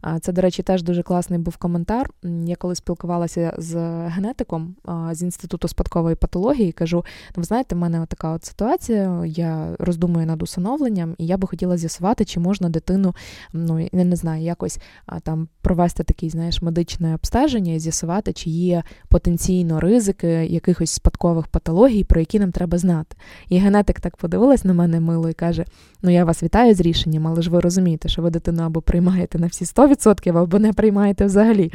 [0.02, 2.10] А, Це, до речі, теж дуже класний був коментар.
[2.46, 3.76] Я коли спілкувалася з
[4.08, 6.98] генетиком а, з інституту спадкової патології, кажу:
[7.30, 9.26] «Ну, ви знаєте, в мене така от ситуація.
[9.26, 13.16] Я роздумую над усиновленням, і я би хотіла з'ясувати, чи можна дитину,
[13.54, 18.50] ну я не знаю, якось а, там провести такий, знаєш, медичне обстеження і з'ясувати, чи
[18.50, 23.16] є потенційно ризики якихось спадкових патологій, про які нам треба знати.
[23.50, 25.66] І генетик так подивилась на мене мило і каже:
[26.02, 29.40] Ну, я вас вітаю з рішенням, але ж ви розумієте, що ви дитину або приймаєте
[29.40, 31.72] на всі 100%, або не приймаєте взагалі.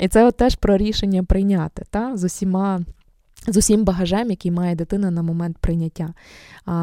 [0.00, 2.80] І це от теж про рішення прийняти та, з усіма.
[3.46, 6.14] З усім багажем, який має дитина на момент прийняття.
[6.64, 6.74] А,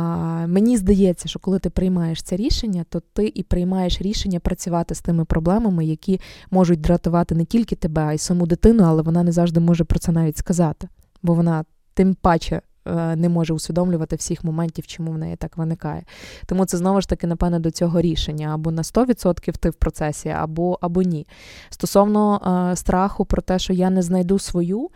[0.47, 5.01] Мені здається, що коли ти приймаєш це рішення, то ти і приймаєш рішення працювати з
[5.01, 9.31] тими проблемами, які можуть дратувати не тільки тебе, а й саму дитину, але вона не
[9.31, 10.87] завжди може про це навіть сказати,
[11.23, 12.61] бо вона тим паче
[13.15, 16.03] не може усвідомлювати всіх моментів, чому в неї так виникає.
[16.45, 20.29] Тому це знову ж таки, напевне, до цього рішення або на 100% ти в процесі,
[20.29, 21.27] або або ні.
[21.69, 24.89] Стосовно е, страху про те, що я не знайду свою.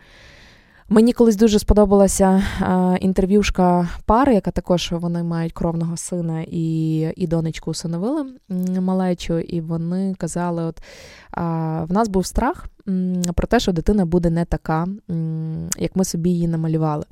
[0.92, 7.26] Мені колись дуже сподобалася е, інтерв'юшка пари, яка також вони мають кровного сина і і
[7.26, 8.26] донечку усиновили
[8.80, 10.82] малечу, і вони казали: от е,
[11.88, 12.66] в нас був страх
[13.34, 14.86] про те, що дитина буде не така,
[15.78, 17.04] як ми собі її намалювали.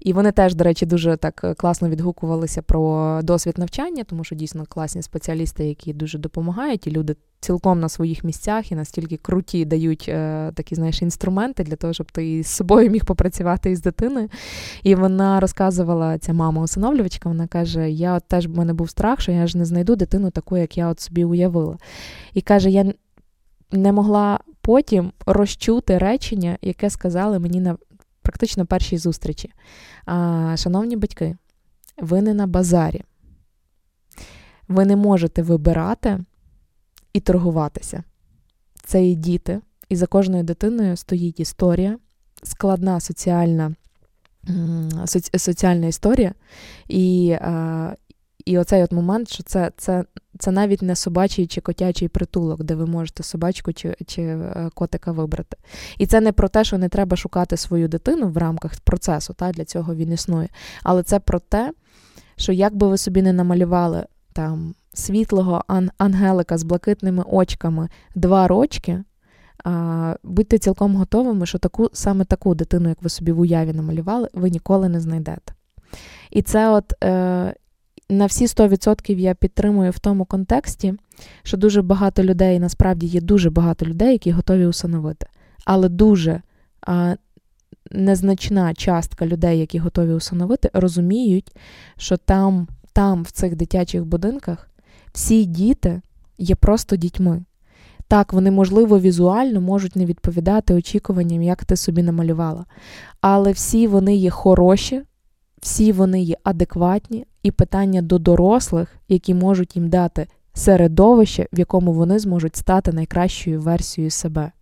[0.00, 4.34] І вони теж, до речі, дуже так е, класно відгукувалися про досвід навчання, тому що
[4.34, 9.64] дійсно класні спеціалісти, які дуже допомагають, і люди цілком на своїх місцях і настільки круті
[9.64, 14.28] дають е, такі, знаєш, інструменти для того, щоб ти з собою міг попрацювати із дитиною.
[14.82, 19.20] І вона розказувала ця мама усиновлювачка, вона каже: Я от теж в мене був страх,
[19.20, 21.78] що я ж не знайду дитину таку, як я от собі уявила.
[22.34, 22.92] І каже, я
[23.72, 27.76] не могла потім розчути речення, яке сказали мені на
[28.22, 29.52] практично першій зустрічі.
[30.04, 31.36] А, Шановні батьки,
[31.98, 33.02] ви не на базарі.
[34.68, 36.24] Ви не можете вибирати
[37.12, 38.04] і торгуватися.
[38.84, 41.98] Це і діти, і за кожною дитиною стоїть історія,
[42.42, 43.74] складна соціальна
[45.36, 46.34] соціальна історія.
[46.88, 47.36] І
[48.44, 50.04] і оцей от момент, що це це,
[50.38, 55.12] це навіть не собачий чи котячий притулок, де ви можете собачку чи чи е, котика
[55.12, 55.56] вибрати.
[55.98, 59.52] І це не про те, що не треба шукати свою дитину в рамках процесу, та,
[59.52, 60.48] для цього він існує.
[60.82, 61.72] Але це про те,
[62.36, 68.48] що як би ви собі не намалювали там світлого ан- ангелика з блакитними очками два
[68.48, 69.04] рочки,
[69.64, 74.28] а, будьте цілком готовими, що таку саме таку дитину, як ви собі в уяві намалювали,
[74.32, 75.54] ви ніколи не знайдете.
[76.30, 77.54] І це от е,
[78.12, 80.94] на всі 100% я підтримую в тому контексті,
[81.42, 85.26] що дуже багато людей, насправді є дуже багато людей, які готові усиновити.
[85.64, 86.42] Але дуже
[86.86, 87.16] а,
[87.90, 91.56] незначна частка людей, які готові усиновити, розуміють,
[91.96, 94.70] що там, там, в цих дитячих будинках,
[95.12, 96.00] всі діти
[96.38, 97.44] є просто дітьми.
[98.08, 102.64] Так, вони, можливо, візуально можуть не відповідати очікуванням, як ти собі намалювала.
[103.20, 105.02] Але всі вони є хороші,
[105.60, 111.92] всі вони є адекватні, і питання до дорослих, які можуть їм дати середовище, в якому
[111.92, 114.52] вони зможуть стати найкращою версією себе.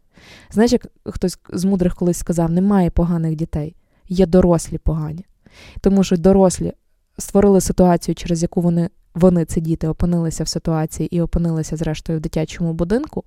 [0.50, 3.76] Знаєш, як хтось з мудрих колись сказав, немає поганих дітей,
[4.08, 5.24] є дорослі погані.
[5.80, 6.72] Тому що дорослі
[7.18, 12.22] створили ситуацію, через яку вони, вони це діти, опинилися в ситуації і опинилися, зрештою, в
[12.22, 13.24] дитячому будинку.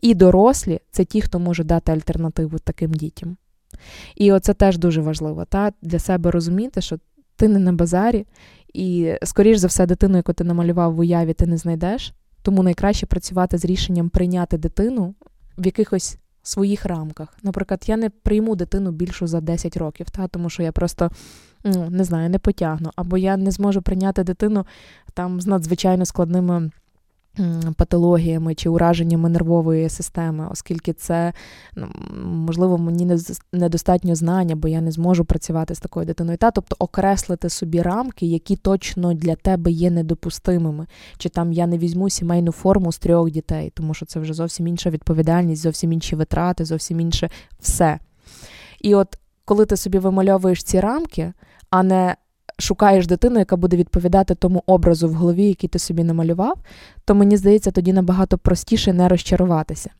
[0.00, 3.36] І дорослі це ті, хто може дати альтернативу таким дітям.
[4.16, 6.98] І оце теж дуже важливо, та для себе розуміти, що
[7.36, 8.26] ти не на базарі,
[8.74, 12.14] і, скоріш за все, дитину, яку ти намалював в уяві, ти не знайдеш.
[12.42, 15.14] Тому найкраще працювати з рішенням прийняти дитину
[15.58, 17.28] в якихось своїх рамках.
[17.42, 21.10] Наприклад, я не прийму дитину більшу за 10 років, та, тому що я просто
[21.64, 24.66] ну, не знаю, не потягну, або я не зможу прийняти дитину
[25.14, 26.70] там з надзвичайно складними
[27.76, 31.32] патологіями чи ураженнями нервової системи, оскільки це
[31.76, 31.88] ну,
[32.24, 33.18] можливо мені
[33.52, 36.38] недостатньо знання, бо я не зможу працювати з такою дитиною.
[36.38, 40.86] Та тобто окреслити собі рамки, які точно для тебе є недопустимими,
[41.18, 44.66] чи там я не візьму сімейну форму з трьох дітей, тому що це вже зовсім
[44.66, 47.98] інша відповідальність, зовсім інші витрати, зовсім інше все.
[48.80, 51.32] І от коли ти собі вимальовуєш ці рамки,
[51.70, 52.16] а не
[52.60, 56.58] шукаєш дитину, яка буде відповідати тому образу в голові, який ти собі намалював,
[57.04, 59.90] то мені здається, тоді набагато простіше не розчаруватися.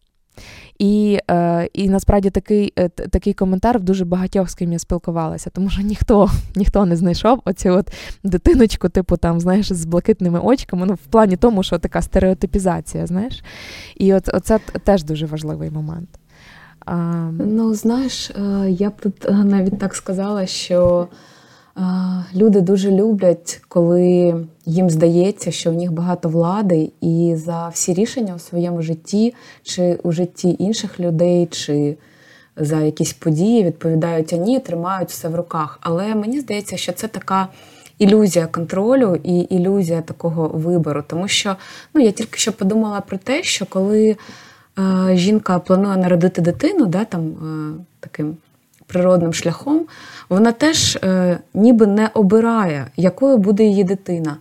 [0.78, 5.50] І е, і насправді такий е, такий коментар в дуже багатьох з ким я спілкувалася,
[5.50, 7.92] тому що ніхто ніхто не знайшов оцю от
[8.24, 13.44] дитиночку, типу там, знаєш, з блакитними очками, ну в плані тому, що така стереотипізація, знаєш.
[13.96, 16.08] І от це теж дуже важливий момент.
[16.86, 16.96] А...
[17.38, 21.08] Ну, знаєш, е, я б тут навіть так сказала, що.
[22.34, 24.34] Люди дуже люблять, коли
[24.66, 29.98] їм здається, що в них багато влади, і за всі рішення у своєму житті, чи
[30.02, 31.96] у житті інших людей, чи
[32.56, 35.78] за якісь події відповідають ані, тримають все в руках.
[35.82, 37.48] Але мені здається, що це така
[37.98, 41.04] ілюзія контролю і ілюзія такого вибору.
[41.06, 41.56] Тому що
[41.94, 44.16] ну, я тільки що подумала про те, що коли
[44.78, 48.36] е, жінка планує народити дитину, да, там е, таким
[48.92, 49.80] природним шляхом,
[50.28, 54.36] вона теж е, ніби не обирає, якою буде її дитина.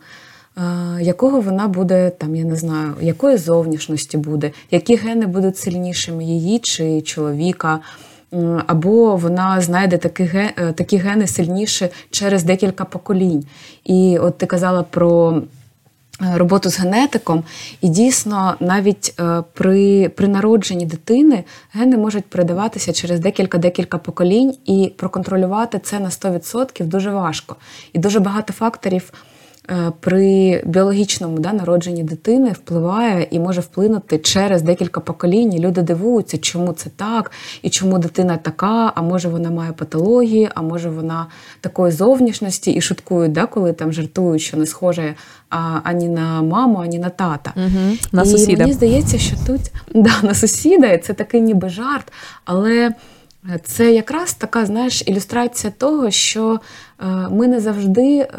[0.58, 0.62] Е,
[1.02, 6.60] якого вона буде, там, я не знаю, якої зовнішності буде, які гени будуть сильнішими її
[6.60, 7.80] чи чоловіка,
[8.68, 13.46] або вона знайде такі гени, такі гени сильніші через декілька поколінь.
[13.84, 15.59] І от ти казала про Е,
[16.20, 17.44] роботу з генетиком,
[17.82, 24.94] і дійсно навіть е, при при народженні дитини гени можуть передаватися через декілька-декілька поколінь, і
[24.98, 27.56] проконтролювати це на 100% дуже важко.
[27.94, 29.14] І дуже багато факторів
[30.00, 35.60] при біологічному да, народженні дитини впливає і може вплинути через декілька поколінь.
[35.60, 40.62] Люди дивуються, чому це так, і чому дитина така, а може вона має патології, а
[40.62, 41.28] може вона
[41.62, 45.16] такої зовнішності, і шуткують, да, коли там жартують, що не схоже
[45.50, 47.54] а, ані на маму, ані на тата.
[47.56, 48.64] Угу, на і сусіда.
[48.64, 49.62] мені здається, що тут
[49.94, 52.12] да, на сусіда, і це такий ніби жарт,
[52.46, 52.92] але.
[53.64, 56.60] Це якраз така, знаєш, ілюстрація того, що
[57.00, 58.30] е, ми не завжди е,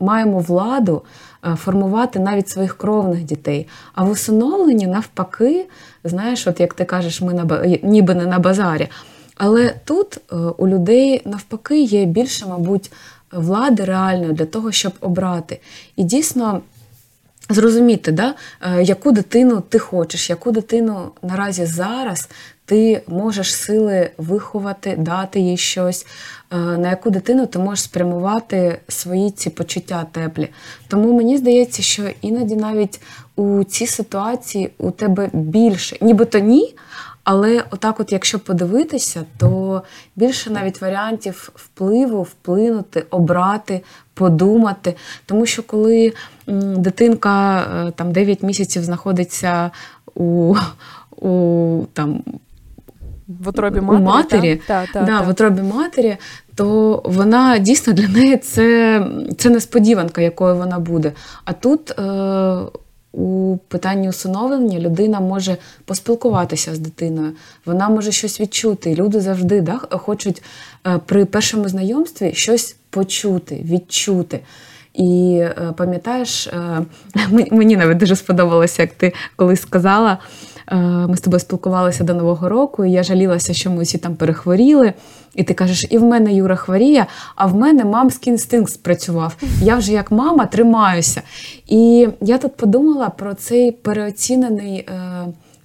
[0.00, 1.02] маємо владу
[1.44, 3.68] е, формувати навіть своїх кровних дітей.
[3.94, 5.66] А в усиновленні, навпаки,
[6.04, 8.88] знаєш, от як ти кажеш, ми на ніби не на базарі.
[9.36, 12.92] Але тут е, у людей навпаки є більше, мабуть,
[13.32, 15.60] влади реальної для того, щоб обрати.
[15.96, 16.60] І дійсно.
[17.50, 22.28] Зрозуміти, да, е, яку дитину ти хочеш, яку дитину наразі зараз
[22.64, 26.06] ти можеш сили виховати, дати їй щось,
[26.50, 30.48] на яку дитину ти можеш спрямувати свої ці почуття теплі.
[30.88, 33.00] Тому мені здається, що іноді навіть
[33.36, 36.74] у цій ситуації у тебе більше, нібито ні.
[37.24, 39.82] Але отак, от, якщо подивитися, то
[40.16, 43.80] більше навіть варіантів впливу, вплинути, обрати,
[44.14, 44.94] подумати.
[45.26, 46.12] Тому що коли
[46.76, 49.70] дитинка е, там 9 місяців знаходиться
[50.14, 50.54] у
[51.20, 52.22] у там
[53.28, 54.86] в утробі матері, у матері, та?
[54.86, 56.16] Та, та, да, в утробі матері,
[56.54, 59.06] то вона дійсно для неї це
[59.38, 61.12] це несподіванка, якою вона буде.
[61.44, 62.58] А тут е,
[63.12, 67.32] у питанні усиновлення людина може поспілкуватися з дитиною,
[67.66, 68.90] вона може щось відчути.
[68.90, 70.42] І люди завжди да, хочуть
[70.86, 74.40] е, при першому знайомстві щось почути, відчути.
[74.94, 76.84] І е, пам'ятаєш, е,
[77.50, 80.18] мені навіть дуже сподобалося, як ти колись сказала.
[80.70, 84.16] Е, ми з тобою спілкувалися до Нового року, і я жалілася, що ми всі там
[84.16, 84.92] перехворіли.
[85.34, 89.36] І ти кажеш, і в мене Юра хворіє, а в мене мамський інстинкт спрацював.
[89.62, 91.22] Я вже як мама тримаюся.
[91.66, 94.88] І я тут подумала про цей переоцінений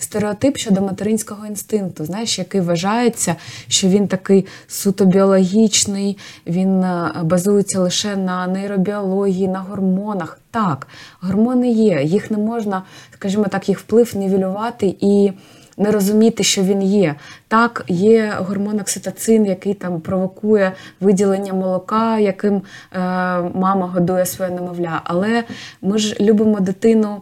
[0.03, 3.35] стереотип щодо материнського інстинкту, знаєш, який вважається,
[3.67, 10.39] що він такий суто біологічний, він е, базується лише на нейробіології, на гормонах.
[10.51, 10.87] Так,
[11.21, 15.31] гормони є, їх не можна, скажімо так, їх вплив нівелювати і
[15.77, 17.15] не розуміти, що він є.
[17.47, 22.61] Так, є гормон окситоцин, який там провокує виділення молока, яким е,
[23.53, 25.01] мама годує своє немовля.
[25.03, 25.43] Але
[25.81, 27.21] ми ж любимо дитину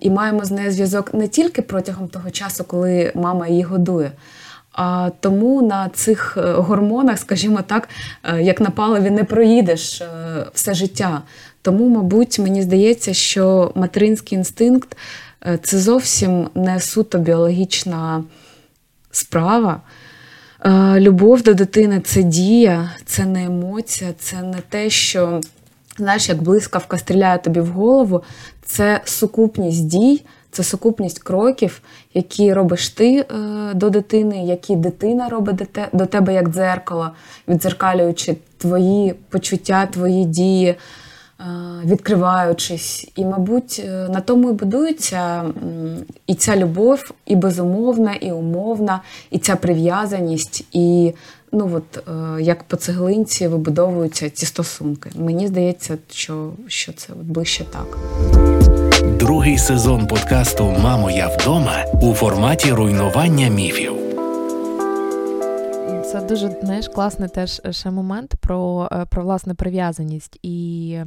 [0.00, 4.12] і маємо з нею зв'язок не тільки протягом того часу, коли мама її годує.
[4.74, 7.88] А тому на цих е, гормонах, скажімо так,
[8.24, 10.06] е, як на паливі, не проїдеш е,
[10.54, 11.22] все життя.
[11.62, 14.96] Тому, мабуть, мені здається, що материнський інстинкт
[15.62, 18.24] це зовсім не суто біологічна
[19.10, 19.80] справа.
[20.96, 25.40] Любов до дитини це дія, це не емоція, це не те, що,
[25.98, 28.22] знаєш, як блискавка стріляє тобі в голову,
[28.66, 30.24] це сукупність дій,
[30.54, 31.80] це сукупність кроків,
[32.14, 33.26] які робиш ти е,
[33.74, 37.10] до дитини, які дитина робить до тебе як дзеркало,
[37.48, 40.76] відзеркалюючи твої почуття, твої дії, е,
[41.84, 43.08] відкриваючись.
[43.16, 45.44] І, мабуть, е, на тому і будується
[46.26, 49.00] і ця любов, і безумовна, і умовна,
[49.30, 50.64] і ця прив'язаність.
[50.72, 51.12] і
[51.56, 52.08] Ну от
[52.40, 55.10] як по цеглинці вибудовуються ці стосунки.
[55.14, 57.98] Мені здається, що що це от ближче так.
[59.24, 63.92] Другий сезон подкасту Мамо, я вдома у форматі руйнування міфів.
[66.04, 70.98] Це дуже знаєш, класний теж ще момент про е, про власне прив'язаність і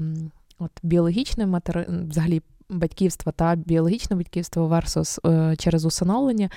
[0.60, 1.86] от біологічне матери...
[2.10, 4.82] взагалі батьківство та біологічне батьківство
[5.25, 6.49] е, через усиновлення.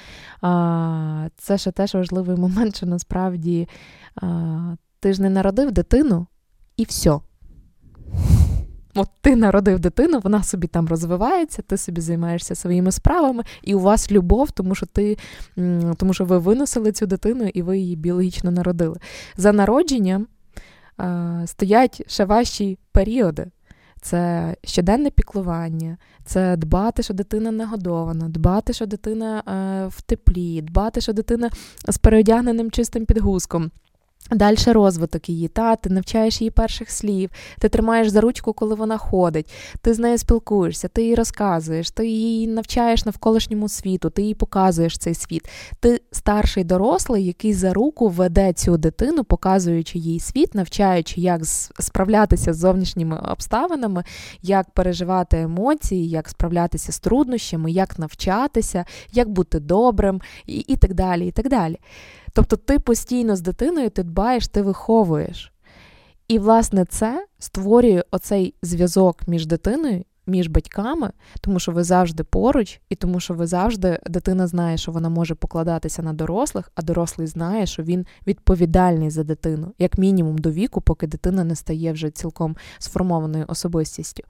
[1.37, 3.69] Це ще теж важливий момент, що насправді
[5.01, 6.27] ти ж не народив дитину
[6.77, 7.21] і все.
[8.95, 13.81] От ти народив дитину, вона собі там розвивається, ти собі займаєшся своїми справами, і у
[13.81, 15.19] вас любов, тому що ти,
[15.97, 18.97] тому що ви виносили цю дитину і ви її біологічно народили.
[19.37, 20.27] За народженням
[21.01, 23.47] е, стоять ще ваші періоди.
[24.03, 31.01] Це щоденне піклування, це дбати, що дитина нагодована, дбати, що дитина е, в теплі, дбати,
[31.01, 31.51] що дитина
[31.89, 33.71] з переодягненим чистим підгузком.
[34.31, 38.99] Далі розвиток її, та ти навчаєш її перших слів, ти тримаєш за ручку, коли вона
[38.99, 39.53] ходить,
[39.83, 44.99] ти з нею спілкуєшся, ти їй розказуєш, ти її навчаєш навколишньому світу, ти їй показуєш
[44.99, 45.49] цей світ.
[45.81, 51.45] Ти старший дорослий, який за руку веде цю дитину, показуючи їй світ, навчаючи, як
[51.81, 54.05] справлятися з зовнішніми обставинами,
[54.43, 60.95] як переживати емоції, як справлятися з труднощами, як навчатися, як бути добрим і, і так
[60.95, 61.27] далі.
[61.27, 61.79] і так далі.
[62.33, 65.53] Тобто ти постійно з дитиною ти дбаєш, ти виховуєш.
[66.29, 72.81] І, власне, це створює оцей зв'язок між дитиною, між батьками, тому що ви завжди поруч,
[72.89, 77.27] і тому що ви завжди дитина знає, що вона може покладатися на дорослих, а дорослий
[77.27, 82.11] знає, що він відповідальний за дитину, як мінімум до віку, поки дитина не стає вже
[82.11, 84.23] цілком сформованою особистістю.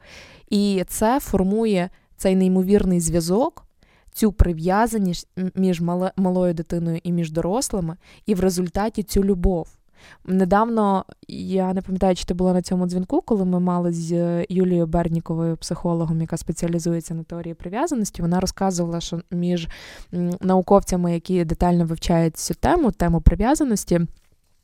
[0.51, 3.67] І це формує цей неймовірний зв'язок
[4.12, 5.81] цю прив'язаність між
[6.16, 7.96] малою дитиною і між дорослими,
[8.27, 9.68] і в результаті цю любов.
[10.25, 14.87] Недавно я не пам'ятаю, чи ти була на цьому дзвінку, коли ми мали з Юлією
[14.87, 18.23] Берніковою, психологом, яка спеціалізується на теорії прив'язаності.
[18.23, 19.68] Вона розказувала, що між
[20.40, 24.01] науковцями, які детально вивчають цю тему, тему прив'язаності.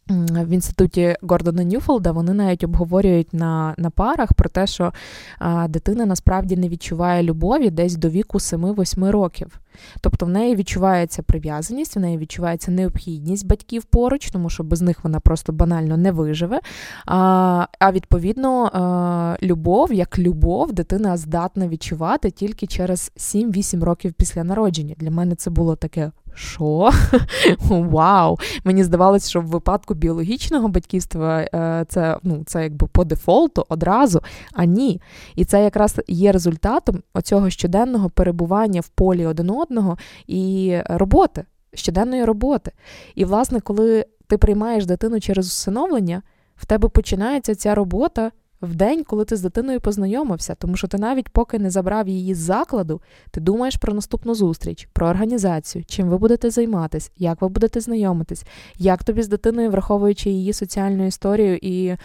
[0.09, 4.93] В інституті Гордона Ньюфолда вони навіть обговорюють на на парах про те, що
[5.39, 9.61] а, дитина насправді не відчуває любові десь до віку 7-8 років.
[10.01, 15.05] Тобто в неї відчувається прив'язаність, в неї відчувається необхідність батьків поруч, тому що без них
[15.05, 16.61] вона просто банально не виживе.
[17.07, 24.95] А а відповідно, любов, як любов, дитина здатна відчувати тільки через 7-8 років після народження.
[24.99, 26.13] Для мене це було таке.
[26.37, 26.91] Що?
[27.69, 28.39] Вау!
[28.65, 34.21] Мені здавалося, що в випадку біологічного батьківства е, це ну, це якби по дефолту одразу,
[34.53, 35.01] а ні.
[35.35, 41.45] І це якраз є результатом оцього щоденного перебування в полі один одного і роботи,
[41.75, 42.73] щоденної роботи.
[43.15, 46.23] І, власне, коли ти приймаєш дитину через усиновлення,
[46.57, 48.31] в тебе починається ця робота
[48.63, 52.35] в день, коли ти з дитиною познайомився, тому що ти навіть поки не забрав її
[52.35, 53.01] з закладу,
[53.31, 58.45] ти думаєш про наступну зустріч, про організацію, чим ви будете займатися, як ви будете знайомитись,
[58.79, 61.97] як тобі з дитиною, враховуючи її соціальну історію і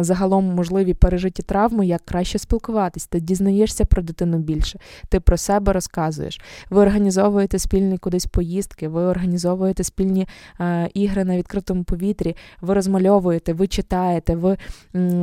[0.00, 3.06] загалом можливі пережиті травми, як краще спілкуватись.
[3.06, 4.78] Ти дізнаєшся про дитину більше,
[5.08, 6.40] ти про себе розказуєш.
[6.70, 10.28] Ви організовуєте спільні кудись поїздки, ви організовуєте спільні
[10.60, 14.56] е, ігри на відкритому повітрі, ви розмальовуєте, ви читаєте, ви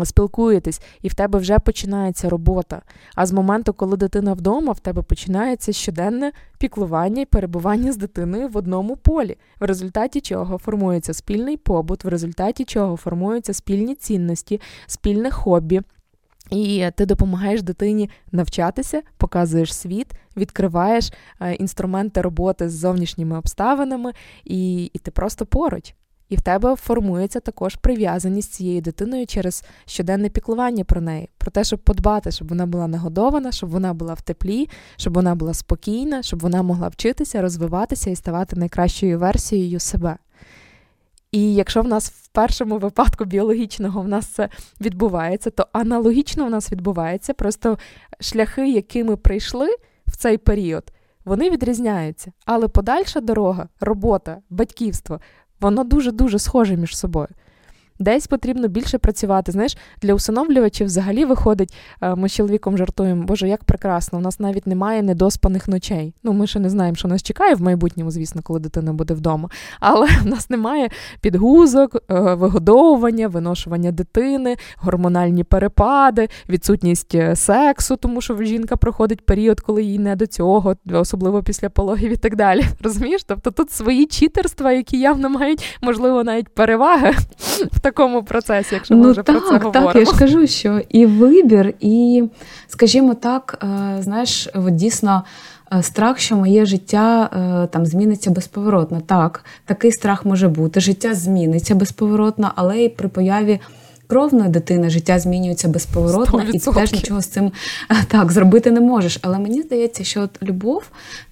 [0.03, 2.82] спілкуєте усвоюватись, і в тебе вже починається робота.
[3.16, 8.47] А з моменту, коли дитина вдома, в тебе починається щоденне піклування і перебування з дитиною
[8.47, 14.61] в одному полі, в результаті чого формується спільний побут, в результаті чого формуються спільні цінності,
[14.88, 15.82] спільне хобі.
[16.51, 20.07] І ти допомагаєш дитині навчатися, показуєш світ,
[20.38, 21.11] відкриваєш
[21.41, 24.11] е, інструменти роботи з зовнішніми обставинами,
[24.43, 25.93] і, і ти просто поруч.
[26.34, 31.51] І в тебе формується також прив'язаність з цією дитиною через щоденне піклування про неї, про
[31.51, 35.53] те, щоб подбати, щоб вона була нагодована, щоб вона була в теплі, щоб вона була
[35.53, 40.17] спокійна, щоб вона могла вчитися, розвиватися і ставати найкращою версією себе.
[41.31, 44.49] І якщо в нас в першому випадку біологічного в нас це
[44.81, 47.77] відбувається, то аналогічно в нас відбувається просто
[48.19, 49.75] шляхи, якими прийшли
[50.07, 50.84] в цей період,
[51.25, 52.31] вони відрізняються.
[52.45, 55.19] Але подальша дорога, робота, батьківство,
[55.64, 57.28] воно дуже-дуже схоже між собою.
[57.99, 59.51] Десь потрібно більше працювати.
[59.51, 64.39] Знаєш, для усиновлювачів взагалі виходить, е, ми з чоловіком жартуємо, боже, як прекрасно, у нас
[64.39, 66.13] навіть немає недоспаних ночей.
[66.23, 69.49] Ну, ми ще не знаємо, що нас чекає в майбутньому, звісно, коли дитина буде вдома.
[69.79, 70.89] Але в нас немає
[71.21, 79.59] підгузок, е, вигодовування, виношування дитини, гормональні перепади, відсутність е, сексу, тому що жінка проходить період,
[79.59, 82.63] коли їй не до цього, особливо після пологів і так далі.
[82.81, 83.23] Розумієш?
[83.23, 87.13] Тобто тут свої читерства, які явно мають, можливо, навіть переваги
[87.84, 89.93] такому процесі, якщо ми ну, вже так, про це говоримо.
[89.93, 92.23] Так, я ж кажу, що і вибір, і,
[92.67, 95.23] скажімо так, е, знаєш, от дійсно.
[95.73, 99.01] Е, страх, що моє життя е, там зміниться безповоротно.
[99.01, 100.79] Так, такий страх може бути.
[100.79, 103.59] Життя зміниться безповоротно, але і при появі
[104.07, 106.49] кровної дитини життя змінюється безповоротно, 100%.
[106.53, 107.51] і ти теж нічого з цим
[108.07, 109.19] так зробити не можеш.
[109.21, 110.84] Але мені здається, що от любов,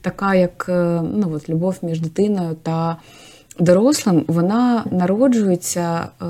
[0.02, 0.66] така як
[1.04, 2.97] ну, от любов між дитиною та
[3.60, 6.26] дорослим вона народжується е,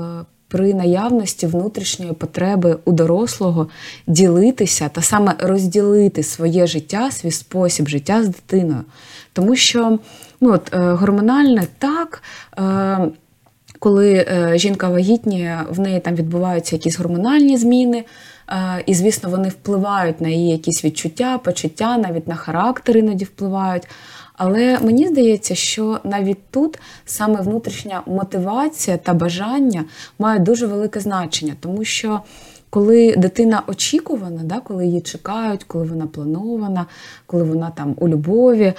[0.48, 3.68] при наявності внутрішньої потреби у дорослого
[4.06, 8.84] ділитися та саме розділити своє життя, свій спосіб життя з дитиною.
[9.32, 9.98] Тому що
[10.40, 12.22] ну, от, е, гормональне так.
[12.58, 13.08] Е,
[13.78, 18.04] коли жінка вагітніє, в неї там відбуваються якісь гормональні зміни,
[18.86, 23.88] і, звісно, вони впливають на її якісь відчуття, почуття, навіть на характер іноді впливають.
[24.34, 29.84] Але мені здається, що навіть тут саме внутрішня мотивація та бажання
[30.18, 32.20] мають дуже велике значення, тому що.
[32.70, 36.86] Коли дитина очікувана, да, коли її чекають, коли вона планована,
[37.26, 38.72] коли вона там у любові,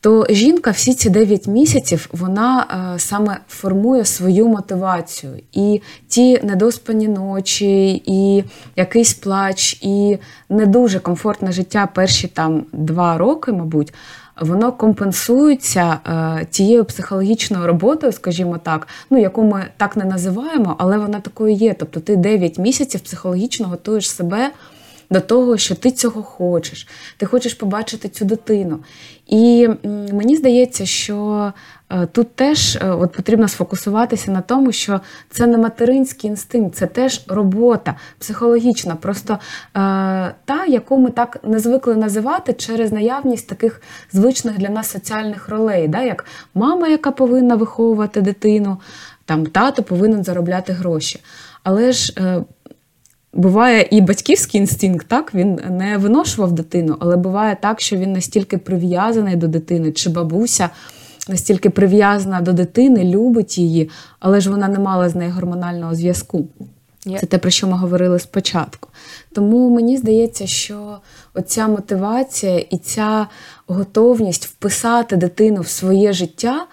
[0.00, 5.32] то жінка всі ці 9 місяців вона е, саме формує свою мотивацію.
[5.52, 8.44] І ті недоспані ночі, і
[8.76, 10.18] якийсь плач, і
[10.48, 13.94] не дуже комфортне життя перші там два роки, мабуть
[14.40, 20.98] воно компенсується е, тією психологічною роботою, скажімо так, ну яку ми так не називаємо, але
[20.98, 21.74] вона такою є.
[21.74, 24.50] Тобто ти 9 місяців психологічно готуєш себе
[25.10, 26.88] до того, що ти цього хочеш.
[27.16, 28.78] Ти хочеш побачити цю дитину.
[29.26, 29.68] І
[30.12, 31.52] мені здається, що
[32.12, 37.24] тут теж е, от потрібно сфокусуватися на тому, що це не материнський інстинкт, це теж
[37.28, 39.38] робота психологічна, просто е,
[40.44, 43.82] та, яку ми так не звикли називати через наявність таких
[44.12, 46.24] звичних для нас соціальних ролей, да, як
[46.54, 48.76] мама, яка повинна виховувати дитину,
[49.24, 51.20] там тато повинен заробляти гроші.
[51.62, 52.14] Але ж
[53.36, 58.58] Буває і батьківський інстинкт, так він не виношував дитину, але буває так, що він настільки
[58.58, 60.70] прив'язаний до дитини, чи бабуся
[61.28, 66.48] настільки прив'язана до дитини, любить її, але ж вона не мала з нею гормонального зв'язку.
[67.06, 67.20] Yeah.
[67.20, 68.88] Це те, про що ми говорили спочатку.
[69.34, 70.98] Тому мені здається, що
[71.34, 73.26] оця мотивація і ця
[73.66, 76.66] готовність вписати дитину в своє життя.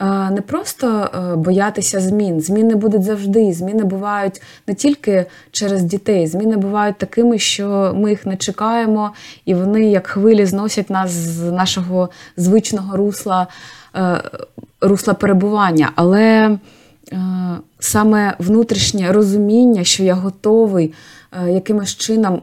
[0.00, 2.40] Е, не просто е, боятися змін.
[2.40, 3.52] Зміни будуть завжди.
[3.52, 9.12] Зміни бувають не тільки через дітей, зміни бувають такими, що ми їх не чекаємо,
[9.44, 13.46] і вони, як хвилі, зносять нас з нашого звичного русла,
[14.80, 15.90] русла перебування.
[15.94, 16.58] Але
[17.78, 20.92] саме внутрішнє розуміння, що я готовий
[21.48, 22.42] якимось чином.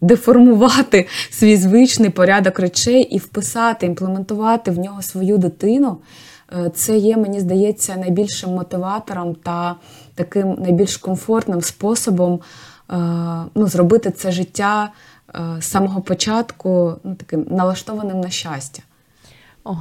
[0.00, 5.98] Деформувати свій звичний порядок речей і вписати, імплементувати в нього свою дитину,
[6.52, 9.76] Е, це є, мені здається, найбільшим мотиватором та
[10.14, 12.40] таким найбільш комфортним способом
[12.90, 12.96] е,
[13.54, 14.90] ну, зробити це життя
[15.34, 18.82] е, з самого початку ну, таким налаштованим на щастя.
[19.68, 19.76] О,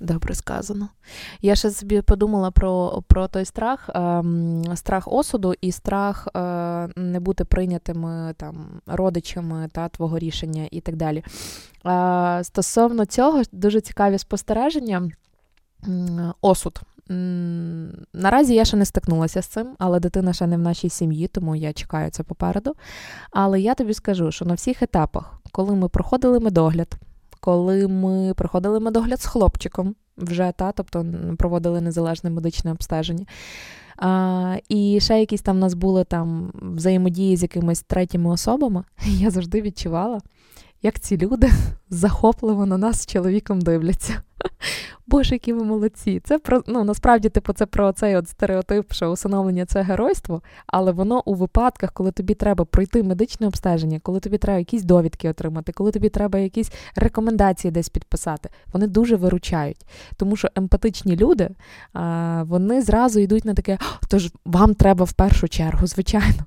[0.00, 0.88] добре сказано.
[1.42, 6.40] Я ще собі подумала про про той страх, ем, страх осуду і страх е,
[6.96, 11.24] не бути прийнятими там родичами та твого рішення і так далі.
[12.44, 15.10] Стосовно цього дуже цікаві спостереження
[16.40, 16.80] осуд.
[18.12, 21.56] наразі я ще не стикнулася з цим, але дитина ще не в нашій сім'ї, тому
[21.56, 22.74] я чекаю це попереду.
[23.30, 26.96] Але я тобі скажу, що на всіх етапах, коли ми проходили медогляд,
[27.46, 31.06] коли ми проходили медогляд з хлопчиком, вже та, тобто
[31.38, 33.26] проводили незалежне медичне обстеження.
[33.96, 39.30] А, І ще якісь там у нас були там взаємодії з якимись третіми особами, я
[39.30, 40.20] завжди відчувала,
[40.82, 41.50] як ці люди
[41.90, 44.22] захопливо на нас з чоловіком дивляться.
[45.06, 46.20] Боже, які ви молодці.
[46.24, 50.92] Це про ну насправді, типу, це про цей от стереотип, що усиновлення це геройство, але
[50.92, 55.72] воно у випадках, коли тобі треба пройти медичне обстеження, коли тобі треба якісь довідки отримати,
[55.72, 59.86] коли тобі треба якісь рекомендації десь підписати, вони дуже виручають.
[60.16, 61.50] Тому що емпатичні люди
[62.42, 63.78] вони зразу йдуть на таке,
[64.08, 66.44] тож вам треба в першу чергу, звичайно.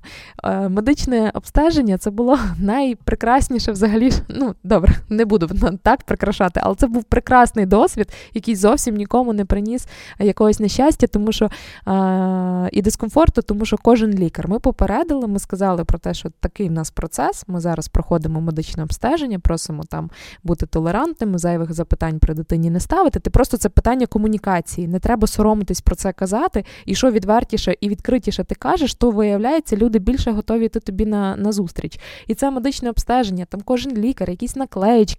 [0.68, 4.12] Медичне обстеження це було найпрекрасніше взагалі.
[4.28, 5.48] Ну, добре, не буду
[5.82, 9.86] так прикрашати, але це був прекрасний досвід, який зовсім нікому не приніс
[10.18, 11.50] якогось нещастя, тому що
[11.84, 14.48] а, і дискомфорту, тому що кожен лікар.
[14.48, 17.44] Ми попередили, ми сказали про те, що такий в нас процес.
[17.48, 20.10] Ми зараз проходимо медичне обстеження, просимо там
[20.42, 23.20] бути толерантними, зайвих запитань при дитині не ставити.
[23.20, 24.88] Ти просто це питання комунікації.
[24.88, 26.64] Не треба соромитись про це казати.
[26.86, 31.36] І що відвертіше і відкритіше ти кажеш, то виявляється, люди більше готові йти тобі на,
[31.36, 32.00] на зустріч.
[32.26, 33.44] І це медичне обстеження.
[33.44, 34.56] Там кожен лікар якісь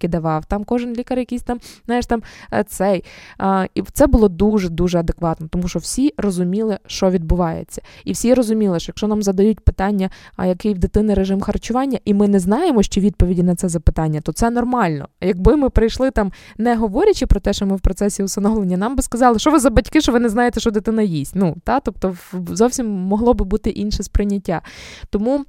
[0.02, 2.22] наклеєчки давав, там кожен лікар якийсь там, знаєш, там
[2.52, 3.04] е, цей.
[3.74, 7.82] І це було дуже-дуже адекватно, тому що всі розуміли, що відбувається.
[8.04, 12.14] І всі розуміли, що якщо нам задають питання, а який в дитини режим харчування, і
[12.14, 15.08] ми не знаємо, що відповіді на це запитання, то це нормально.
[15.20, 19.02] Якби ми прийшли там, не говорячи про те, що ми в процесі усиновлення, нам би
[19.02, 21.34] сказали, що ви за батьки, що ви не знаєте, що дитина їсть.
[21.34, 22.16] Ну, та, Тобто
[22.48, 24.62] зовсім могло би бути інше сприйняття.
[25.10, 25.44] Тому.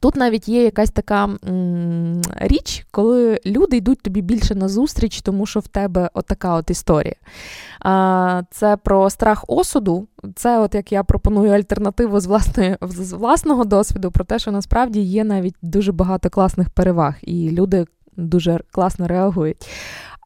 [0.00, 5.46] Тут навіть є якась така м- річ, коли люди йдуть тобі більше на зустріч, тому
[5.46, 7.14] що в тебе отака от історія.
[7.80, 10.06] А, Це про страх осуду.
[10.36, 15.00] Це, от як я пропоную альтернативу з власної, з власного досвіду, про те, що насправді
[15.00, 17.84] є навіть дуже багато класних переваг, і люди
[18.16, 19.68] дуже класно реагують.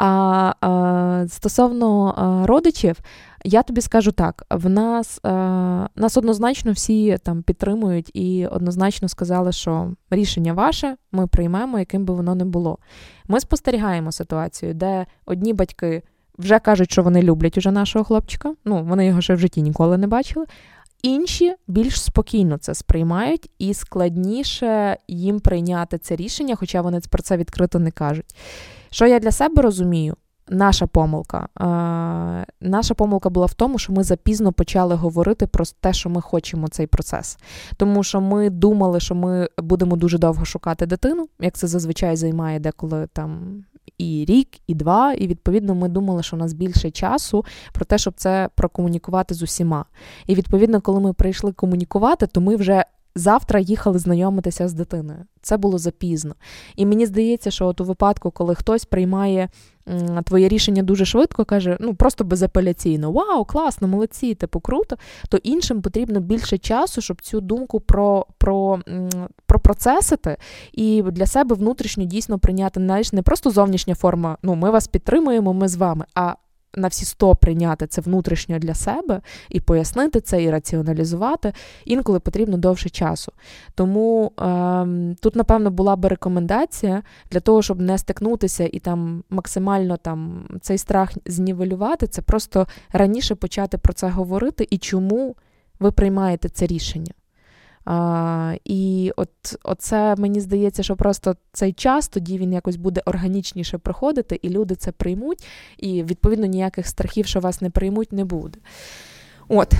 [0.00, 2.96] А, а стосовно а, родичів,
[3.46, 5.30] я тобі скажу так: в нас е,
[5.96, 12.14] нас однозначно всі там підтримують і однозначно сказали, що рішення ваше ми приймемо, яким би
[12.14, 12.78] воно не було.
[13.28, 16.02] Ми спостерігаємо ситуацію, де одні батьки
[16.38, 18.54] вже кажуть, що вони люблять уже нашого хлопчика.
[18.64, 20.46] Ну, вони його ще в житті ніколи не бачили.
[21.02, 27.36] Інші більш спокійно це сприймають і складніше їм прийняти це рішення, хоча вони про це
[27.36, 28.34] відкрито не кажуть.
[28.90, 30.16] Що я для себе розумію?
[30.48, 31.48] Наша помилка.
[31.60, 36.20] Е, Наша помилка була в тому, що ми запізно почали говорити про те, що ми
[36.20, 37.38] хочемо цей процес.
[37.76, 42.60] Тому що ми думали, що ми будемо дуже довго шукати дитину, як це зазвичай займає
[42.60, 43.62] деколи там
[43.98, 45.12] і рік, і два.
[45.12, 49.42] І відповідно ми думали, що у нас більше часу про те, щоб це прокомунікувати з
[49.42, 49.84] усіма.
[50.26, 52.84] І відповідно, коли ми прийшли комунікувати, то ми вже
[53.16, 55.18] завтра їхали знайомитися з дитиною.
[55.42, 56.34] Це було запізно.
[56.76, 59.48] І мені здається, що от у випадку, коли хтось приймає
[60.24, 64.96] твоє рішення дуже швидко, каже, ну просто безапеляційно, вау, класно, молодці, типу круто,
[65.28, 68.80] то іншим потрібно більше часу, щоб цю думку про, про,
[69.46, 70.36] про процесити
[70.72, 75.54] і для себе внутрішньо дійсно прийняти знаєш, не просто зовнішня форма, ну ми вас підтримуємо,
[75.54, 76.04] ми з вами.
[76.14, 76.34] а
[76.74, 81.52] на всі сто прийняти це внутрішньо для себе і пояснити це, і раціоналізувати,
[81.84, 83.32] інколи потрібно довше часу.
[83.74, 89.96] Тому е, тут, напевно, була би рекомендація для того, щоб не стикнутися і там максимально
[89.96, 95.36] там цей страх знівелювати, це просто раніше почати про це говорити і чому
[95.80, 97.12] ви приймаєте це рішення.
[97.86, 99.28] А, І от
[99.62, 104.74] оце мені здається, що просто цей час тоді він якось буде органічніше проходити, і люди
[104.74, 105.46] це приймуть,
[105.78, 108.58] і відповідно ніяких страхів, що вас не приймуть, не буде.
[109.48, 109.72] От.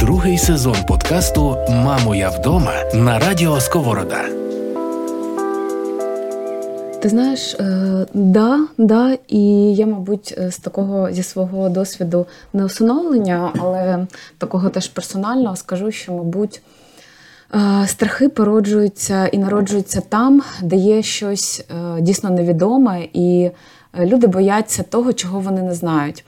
[0.00, 4.47] Другий сезон подкасту Мамо, я вдома на радіо Сковорода.
[7.00, 9.40] Ти знаєш, е, да, да, і
[9.74, 14.06] я, мабуть, е, з такого зі свого досвіду не усиновлення, але
[14.38, 16.62] такого теж персонального скажу, що, мабуть,
[17.54, 21.64] е, страхи породжуються і народжуються там, де є щось
[22.00, 23.50] дійсно невідоме, і
[23.98, 26.24] люди бояться того, чого вони не знають.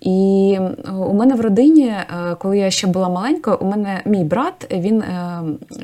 [0.00, 0.58] І
[0.98, 1.94] у мене в родині,
[2.38, 5.04] коли я ще була маленька, у мене мій брат, він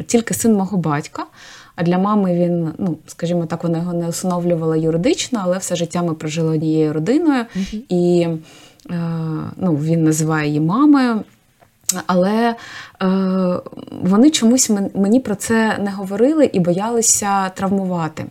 [0.06, 1.24] тільки син мого батька.
[1.82, 6.02] А для мами він, ну скажімо так, вона його не усиновлювала юридично, але все життя
[6.02, 7.80] ми прожили однією родиною, uh-huh.
[7.88, 8.28] і
[8.90, 9.00] е,
[9.56, 11.24] ну, він називає її мамою.
[12.06, 12.54] Але
[13.02, 13.06] е,
[14.02, 18.24] вони чомусь мені про це не говорили і боялися травмувати.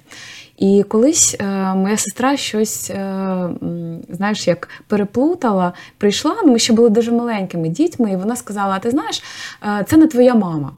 [0.58, 1.46] І колись е,
[1.76, 3.50] моя сестра щось, е,
[4.10, 8.90] знаєш, як переплутала, прийшла, ну, ми ще були дуже маленькими дітьми, і вона сказала: ти
[8.90, 9.24] знаєш,
[9.64, 10.72] е, це не твоя мама.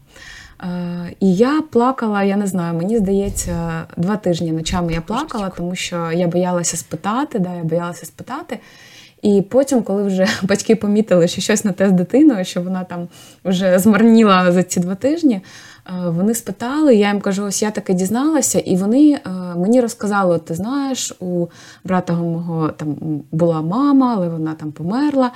[0.64, 5.76] Е, і я плакала, я не знаю, мені здається, два тижні ночами я плакала, тому
[5.76, 8.60] що я боялася спитати, да, я боялася спитати.
[9.22, 13.08] І потім, коли вже батьки помітили, що щось на те з дитиною, що вона там
[13.46, 17.94] вже змарніла за ці два тижні, е, вони спитали, я їм кажу, ось я таки
[17.94, 21.48] дізналася, і вони е, мені розказали: ти знаєш, у
[21.84, 22.96] брата мого там
[23.32, 25.32] була мама, але вона там померла.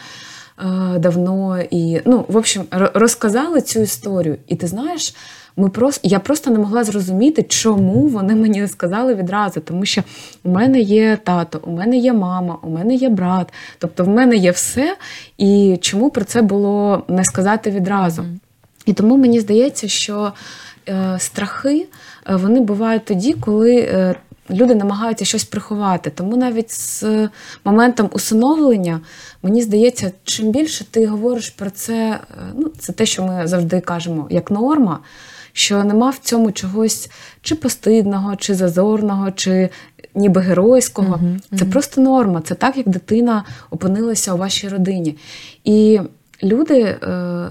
[0.60, 4.38] Е, давно і ну, в общем, розказали цю історію.
[4.48, 5.16] І ти знаєш,
[5.58, 9.60] ми просто я просто не могла зрозуміти, чому вони мені не сказали відразу.
[9.60, 10.04] Тому що
[10.44, 14.36] у мене є тато, у мене є мама, у мене є брат, тобто в мене
[14.36, 14.96] є все.
[15.38, 18.26] І чому про це було не сказати відразу?
[18.86, 20.34] І тому мені здається, що
[20.90, 21.88] е, страхи
[22.30, 24.16] е, вони бувають тоді, коли.
[24.50, 26.10] Е, люди намагаються щось приховати.
[26.10, 27.06] Тому навіть з
[27.66, 29.00] моментом усиновлення,
[29.44, 32.20] мені здається, чим більше ти говориш про це, е,
[32.56, 35.00] ну, це те, що ми завжди кажемо, як норма,
[35.54, 37.10] що нема в цьому чогось
[37.42, 39.70] чи постидного, чи зазорного, чи
[40.16, 41.20] ніби геройського.
[41.24, 45.18] Uh-huh, Це просто норма, це так, як дитина опинилася у вашій родині.
[45.64, 46.00] І
[46.44, 46.98] люди е,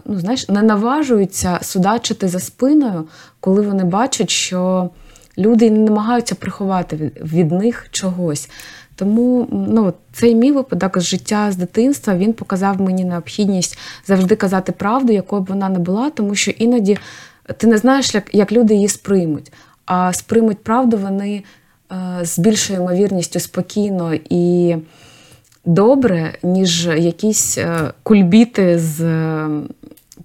[0.05, 3.05] ну, знаєш, не наважуються судачити за спиною,
[3.41, 4.91] коли вони бачать, що
[5.39, 8.51] люди не намагаються приховати від, них чогось.
[8.95, 14.73] Тому ну, цей мій випадок з життя з дитинства він показав мені необхідність завжди казати
[14.73, 16.99] правду, якою б вона не була, тому що іноді
[17.57, 19.53] ти не знаєш, як, як люди її сприймуть.
[19.87, 21.43] А сприймуть правду вони
[21.93, 24.77] е, з більшою ймовірністю спокійно і
[25.65, 29.01] добре, ніж якісь е, кульбіти з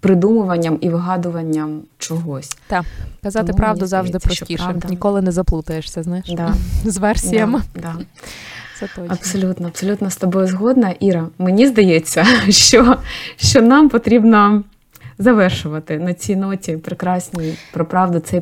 [0.02, 2.58] придумуванням і вигадуванням чогось.
[2.68, 2.86] Так,
[3.24, 4.76] казати Тому правду завжди простіше.
[4.90, 6.54] Ніколи не заплутаєшся, знаєш, да.
[6.86, 7.62] з версіями.
[7.76, 8.06] Да, да.
[8.80, 9.08] Це точно.
[9.10, 10.94] Абсолютно, абсолютно з тобою згодна.
[11.00, 12.98] Іра, мені здається, що,
[13.36, 14.64] що нам потрібно
[15.18, 18.42] завершувати на цій ноті прекрасній про правду цей.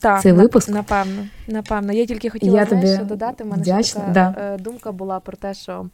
[0.00, 0.68] Так, Цей випуск.
[0.68, 1.92] Напевно, напевно.
[1.92, 3.44] Я тільки хотіла Я знаєш, тобі додати.
[3.44, 4.54] У мене вдячна, така да.
[4.54, 5.86] Е, думка була про те, що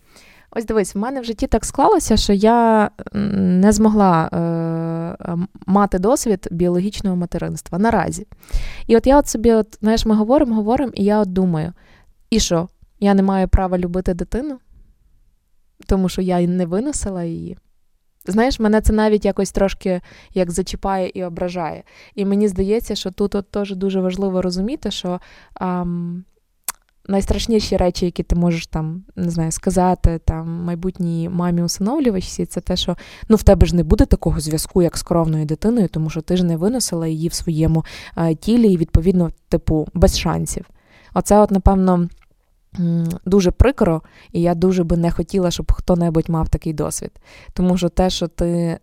[0.59, 5.37] Ось дивись, в мене в житті так склалося, що я не змогла е,
[5.67, 8.27] мати досвід біологічного материнства наразі.
[8.87, 11.73] І от я от собі, от, знаєш, ми говоримо, говоримо, і я от думаю:
[12.31, 12.69] і що?
[13.01, 14.59] Я не маю права любити дитину,
[15.87, 17.59] тому що я не виносила її.
[18.27, 20.01] Знаєш, мене це навіть якось трошки
[20.35, 21.83] як зачіпає і ображає.
[22.15, 25.21] І мені здається, що тут от теж дуже важливо розуміти, що.
[25.55, 26.25] Ам,
[27.09, 32.77] найстрашніші речі, які ти можеш там не знаю, сказати там майбутній мамі усиновлювачці, це те,
[32.77, 32.97] що
[33.29, 36.37] ну в тебе ж не буде такого зв'язку, як з кровною дитиною, тому що ти
[36.37, 37.85] ж не виносила її в своєму
[38.15, 40.65] а, тілі, і відповідно, типу, без шансів.
[41.15, 42.09] Оце, от, напевно
[43.25, 44.03] дуже прикро,
[44.33, 47.11] і я дуже би не хотіла, щоб хто-небудь мав такий досвід.
[47.53, 48.79] Тому що те, що ти е,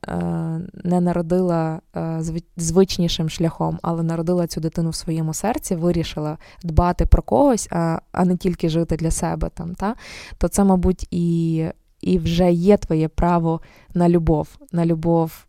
[0.84, 2.24] не народила е,
[2.58, 8.26] звичнішим шляхом, але народила цю дитину в своєму серці, вирішила дбати про когось, а а
[8.26, 9.96] не тільки жити для себе, там, та,
[10.38, 11.66] то це, мабуть, і,
[12.02, 13.62] і вже є твоє право
[13.94, 15.46] на любов, на любов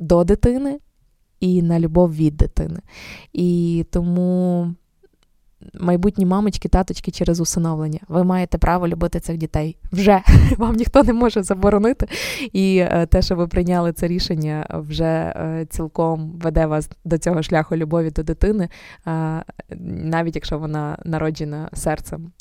[0.00, 0.78] до дитини.
[1.40, 2.80] І на любов від дитини.
[3.32, 4.74] І тому
[5.74, 8.00] майбутні мамочки, таточки через усиновлення.
[8.08, 9.76] Ви маєте право любити цих дітей.
[9.92, 10.22] Вже
[10.58, 12.08] вам ніхто не може заборонити.
[12.52, 17.42] І е, те, що ви прийняли це рішення, вже е, цілком веде вас до цього
[17.42, 18.68] шляху любові до дитини,
[19.80, 22.32] навіть якщо вона народжена серцем,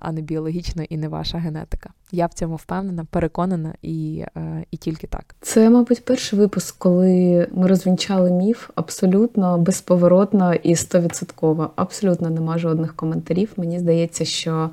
[0.00, 1.90] а не біологічно і не ваша генетика.
[2.12, 5.34] Я в цьому впевнена, переконана і, е, і тільки так.
[5.40, 11.70] Це, мабуть, перший випуск, коли ми розвінчали міф абсолютно безповоротно і стовідсотково.
[11.76, 13.52] Абсолютно нема жодних коментарів.
[13.56, 14.70] Мені здається, що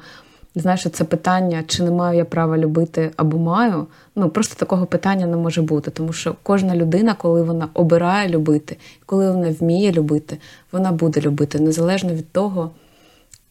[0.55, 3.87] знаєш, це питання, чи не маю я права любити або маю.
[4.15, 8.77] Ну просто такого питання не може бути, тому що кожна людина, коли вона обирає любити,
[9.05, 10.37] коли вона вміє любити,
[10.71, 12.71] вона буде любити незалежно від того.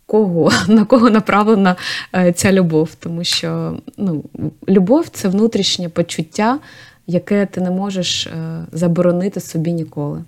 [0.07, 1.77] Кого на кого направлена
[2.15, 2.95] е, ця любов?
[2.95, 4.25] Тому що ну,
[4.69, 6.59] любов це внутрішнє почуття,
[7.07, 8.31] яке ти не можеш е,
[8.73, 10.25] заборонити собі ніколи.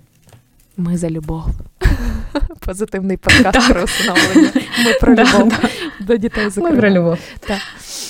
[0.77, 1.43] Ми за любов.
[2.59, 4.51] Позитивний подкаст про усиновлення.
[4.85, 5.53] Ми про любов
[5.99, 7.17] до дітей Ми про любов.
[7.39, 7.59] Так.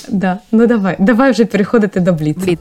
[0.08, 0.38] Да.
[0.52, 2.36] Ну давай, давай вже переходити до Бліц.
[2.36, 2.60] Бліц.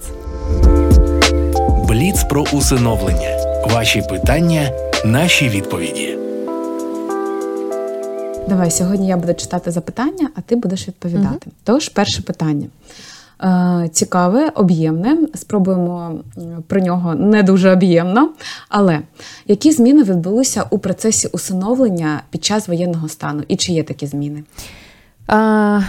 [1.87, 3.37] Бліц про усиновлення.
[3.65, 4.71] Ваші питання,
[5.05, 6.17] наші відповіді.
[8.49, 11.45] Давай сьогодні я буду читати запитання, а ти будеш відповідати.
[11.45, 11.55] Угу.
[11.63, 12.67] Тож, перше питання.
[13.43, 15.17] Е, цікаве, об'ємне.
[15.35, 16.19] Спробуємо
[16.67, 18.29] про нього не дуже об'ємно.
[18.69, 18.99] Але
[19.47, 23.43] які зміни відбулися у процесі усиновлення під час воєнного стану?
[23.47, 24.43] І чи є такі зміни?
[25.27, 25.81] А,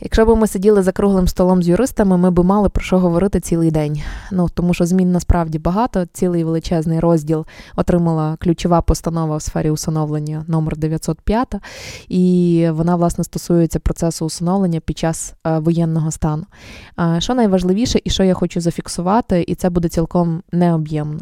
[0.00, 3.40] Якщо б ми сиділи за круглим столом з юристами, ми б мали про що говорити
[3.40, 4.02] цілий день.
[4.32, 6.06] Ну тому що змін насправді багато.
[6.12, 11.54] Цілий величезний розділ отримала ключова постанова в сфері усиновлення номер 905,
[12.08, 16.44] і вона власне стосується процесу усиновлення під час е, воєнного стану.
[17.18, 21.20] Що найважливіше, і що я хочу зафіксувати, і це буде цілком необ'ємно.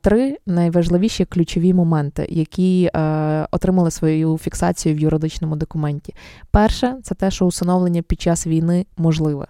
[0.00, 6.14] Три найважливіші ключові моменти, які е, отримали свою фіксацію в юридичному документі.
[6.50, 9.46] Перше, це те, що усиновлення під час війни можливе.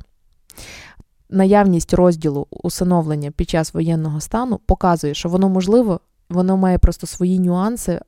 [1.30, 7.38] Наявність розділу усиновлення під час воєнного стану показує, що воно можливо воно має просто свої
[7.38, 8.00] нюанси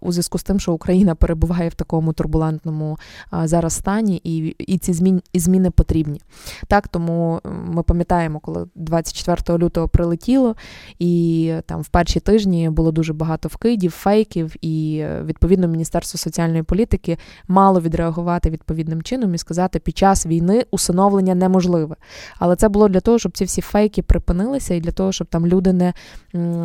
[0.00, 2.98] у зв'язку з тим, що Україна перебуває в такому турбулентному
[3.44, 6.20] зараз стані, і і ці змін, і зміни потрібні.
[6.68, 10.56] Так, тому ми пам'ятаємо, коли 24 лютого прилетіло,
[10.98, 17.18] і там в перші тижні було дуже багато вкидів, фейків, і відповідно Міністерство соціальної політики
[17.48, 21.96] мало відреагувати відповідним чином і сказати, під час війни усиновлення неможливе.
[22.38, 25.46] Але це було для того, щоб ці всі фейки припинилися, і для того, щоб там
[25.46, 25.94] люди не,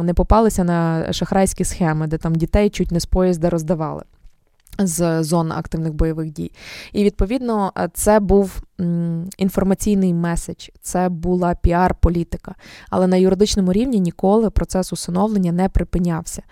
[0.04, 4.04] не попалися на шахрайські схеми, де там дітей чуть не з поїзда роздавали.
[4.80, 6.52] З зон активних бойових дій.
[6.94, 8.62] І відповідно це був
[9.38, 12.56] інформаційний меседж, це була піар-політика.
[12.90, 16.44] Але на юридичному рівні ніколи процес усиновлення не припинявся.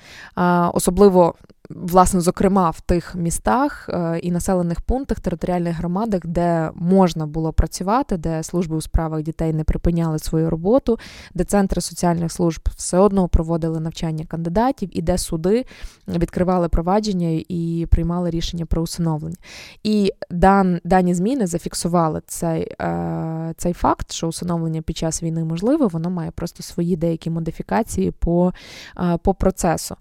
[0.74, 1.36] Особливо
[1.70, 8.18] власне, зокрема, в тих містах е, і населених пунктах, територіальних громадах, де можна було працювати,
[8.18, 11.00] де служби у справах дітей не припиняли свою роботу,
[11.34, 15.66] де центри соціальних служб все одно проводили навчання кандидатів, і де суди
[16.08, 19.38] відкривали провадження і приймали рішення про усиновлення.
[19.84, 25.88] І дан, дані зміни зафіксували цей е, цей факт, що усиновлення під час війни можливе,
[25.88, 28.54] воно має просто свої деякі модифікації по,
[28.98, 29.96] е, по процесу.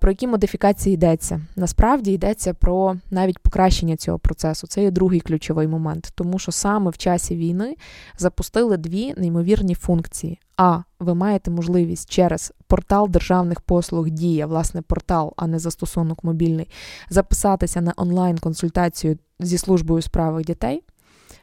[0.00, 1.40] Про які модифікації йдеться?
[1.56, 4.66] Насправді йдеться про навіть покращення цього процесу.
[4.66, 7.76] Це є другий ключовий момент, тому що саме в часі війни
[8.18, 10.40] запустили дві неймовірні функції.
[10.56, 16.68] А ви маєте можливість через портал державних послуг Дія, власне, портал, а не застосунок мобільний,
[17.10, 20.82] записатися на онлайн-консультацію зі службою справах дітей.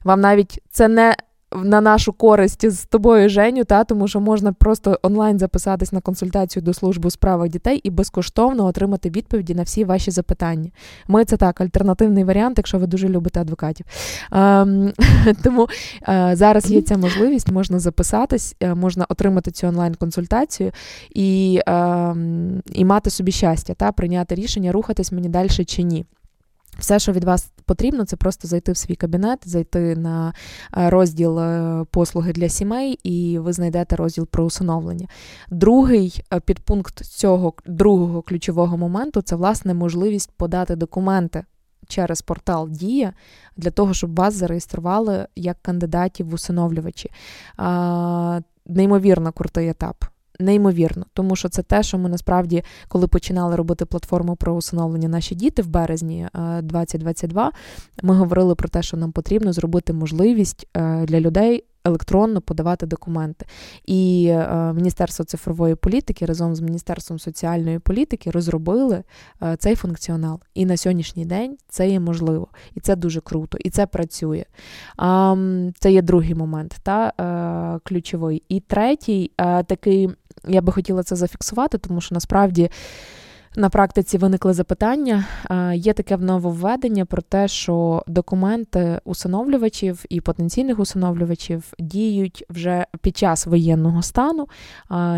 [0.04, 1.16] Вам навіть це не
[1.64, 6.64] на нашу користь з тобою, Женю, та тому що можна просто онлайн записатись на консультацію
[6.64, 10.70] до служби у справах дітей і безкоштовно отримати відповіді на всі ваші запитання.
[11.08, 13.86] Ми це так, альтернативний варіант, якщо ви дуже любите адвокатів.
[14.32, 14.94] Ем,
[15.44, 15.68] тому
[16.10, 20.72] е, зараз є ця можливість, можна записатись, е, можна отримати цю онлайн-консультацію
[21.16, 26.06] і, ем, і мати собі щастя, та прийняти рішення, рухатись мені далі чи ні.
[26.80, 30.34] Все, що від вас потрібно, це просто зайти в свій кабінет, зайти на
[30.78, 35.08] е, розділ е, послуги для сімей, і ви знайдете розділ про усиновлення.
[35.50, 41.44] Другий е, підпункт цього другого ключового моменту це власне можливість подати документи
[41.88, 43.14] через портал Дія
[43.58, 47.12] для того, щоб вас зареєстрували як кандидатів в усиновлювачі.
[48.66, 50.06] Неймовірно крутий етап
[50.40, 55.36] неймовірно, тому що це те, що ми насправді, коли починали робити платформу про усиновлення наші
[55.36, 56.28] діти в березні
[56.64, 57.52] 2022, е,
[58.04, 61.64] ми говорили про те, що нам потрібно зробити можливість е, для людей.
[61.86, 63.46] Електронно подавати документи.
[63.86, 69.04] І е, Міністерство цифрової політики разом з Міністерством соціальної політики розробили
[69.44, 70.40] е, цей функціонал.
[70.54, 72.48] І на сьогоднішній день це є можливо.
[72.76, 74.46] І це дуже круто, і це працює.
[75.80, 78.44] Це є другий момент, та, е, ключовий.
[78.50, 79.32] І третій
[79.66, 80.10] такий
[80.48, 82.70] я би хотіла це зафіксувати, тому що насправді.
[83.58, 85.26] На практиці виникли запитання.
[85.74, 93.46] Є таке нововведення про те, що документи усиновлювачів і потенційних усиновлювачів діють вже під час
[93.46, 94.48] воєнного стану,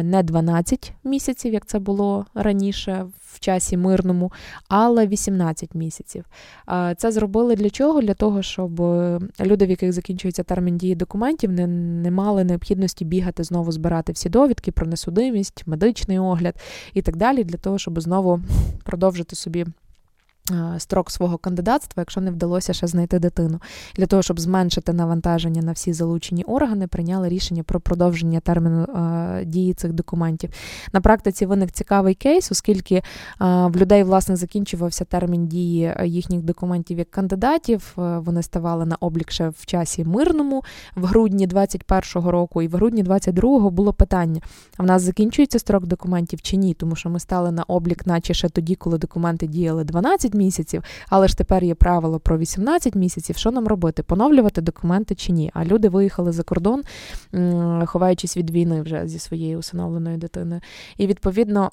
[0.03, 3.05] не 12 місяців, як це було раніше
[3.37, 4.31] в часі мирному,
[4.67, 6.25] але 18 місяців.
[6.97, 8.01] Це зробили для чого?
[8.01, 8.79] Для того, щоб
[9.39, 14.29] люди, в яких закінчується термін дії документів, не, не мали необхідності бігати знову збирати всі
[14.29, 16.55] довідки про несудимість, медичний огляд
[16.93, 18.41] і так далі, для того, щоб знову
[18.83, 19.86] продовжити собі Е,
[20.77, 23.59] строк свого кандидатства, якщо не вдалося ще знайти дитину.
[23.95, 29.45] Для того, щоб зменшити навантаження на всі залучені органи, прийняли рішення про продовження терміну е,
[29.45, 30.49] дії цих документів.
[30.93, 33.03] На практиці виник цікавий кейс, оскільки е,
[33.67, 37.93] в людей власне закінчувався термін дії їхніх документів як кандидатів.
[37.95, 40.63] Вони ставали на облік ще в часі мирному
[40.95, 44.41] в грудні 21-го року, і в грудні 22-го було питання:
[44.77, 46.73] а в нас закінчується строк документів чи ні?
[46.73, 51.27] Тому що ми стали на облік, наче ще тоді, коли документи діяли 12 місяців, але
[51.27, 53.37] ж тепер є правило про 18 місяців.
[53.37, 54.03] Що нам робити?
[54.03, 55.51] Поновлювати документи чи ні?
[55.53, 56.81] А люди виїхали за кордон,
[57.85, 60.61] ховаючись від війни вже зі своєю усиновленою дитиною.
[60.97, 61.69] І відповідно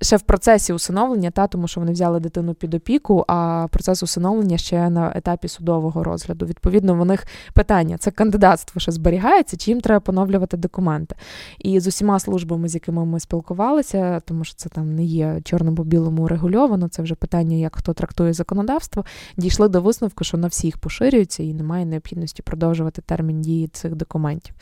[0.00, 4.58] ще в процесі усиновлення, та тому що вони взяли дитину під опіку, а процес усиновлення
[4.58, 6.46] ще на етапі судового розгляду.
[6.46, 11.16] Відповідно, в них питання: це кандидатство ще зберігається, чи їм треба поновлювати документи.
[11.58, 15.74] І з усіма службами, з якими ми спілкувалися, тому що це там не є чорним
[15.74, 19.04] по білому регульовано, це вже питання, як хто трактує законодавство,
[19.36, 24.54] дійшли до висновку, що на всіх поширюється і немає необхідності продовжувати термін дії цих документів.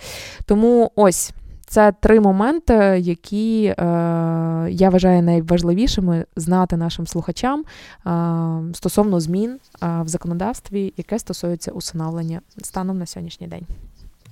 [0.47, 1.33] Тому ось.
[1.67, 3.75] Це три моменти, які е,
[4.71, 7.65] я вважаю найважливішими знати нашим слухачам
[8.07, 9.51] е, стосовно змін
[9.83, 13.67] е, в законодавстві, яке стосується усиновлення станом на сьогоднішній день.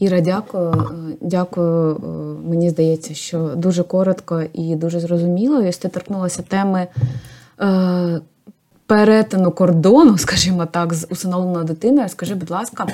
[0.00, 0.70] Іра, дякую.
[0.70, 1.96] Е, дякую.
[1.96, 5.64] Е, мені здається, що дуже коротко і дуже зрозуміло.
[5.68, 6.86] Ось ти торкнулася теми
[7.60, 8.20] е,
[8.90, 12.08] перетину кордону, скажімо так, з усиновленою дитиною.
[12.08, 12.86] Скажи, будь ласка,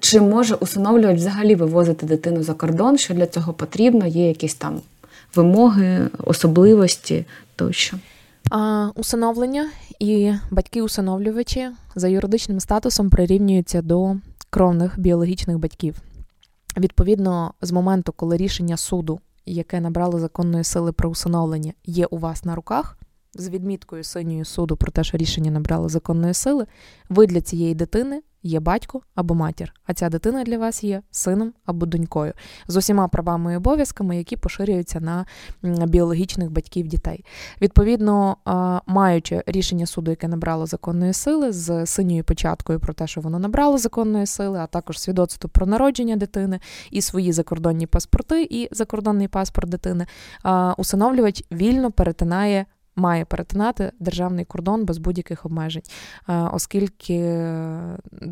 [0.00, 2.98] чи може усиновлювач взагалі вивозити дитину за кордон?
[2.98, 4.06] Що для цього потрібно?
[4.06, 4.80] Є якісь там
[5.34, 7.24] вимоги, особливості
[7.56, 7.96] тощо?
[8.50, 14.16] А, Усиновлення і батьки-усиновлювачі за юридичним статусом прирівнюються до
[14.50, 15.94] кровних біологічних батьків.
[16.76, 22.44] Відповідно, з моменту, коли рішення суду, яке набрало законної сили про усиновлення, є у вас
[22.44, 22.96] на руках,
[23.34, 26.66] з відміткою синьої суду про те, що рішення набрало законної сили,
[27.08, 31.52] ви для цієї дитини є батько або матір, а ця дитина для вас є сином
[31.64, 32.32] або донькою
[32.68, 35.26] з усіма правами і обов'язками, які поширюються на
[35.86, 37.24] біологічних батьків дітей.
[37.62, 38.36] Відповідно,
[38.86, 43.78] маючи рішення суду, яке набрало законної сили, з синьою печаткою про те, що воно набрало
[43.78, 46.60] законної сили, а також свідоцтво про народження дитини
[46.90, 50.06] і свої закордонні паспорти, і закордонний паспорт дитини,
[50.76, 52.66] усиновлювач вільно перетинає
[53.00, 55.82] має перетинати державний кордон без будь-яких обмежень,
[56.52, 57.18] оскільки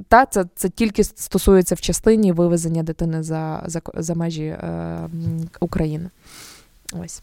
[0.08, 5.08] та це це тільки стосується в частині вивезення дитини за, за, за межі е,
[5.60, 6.10] України.
[7.04, 7.22] Ось.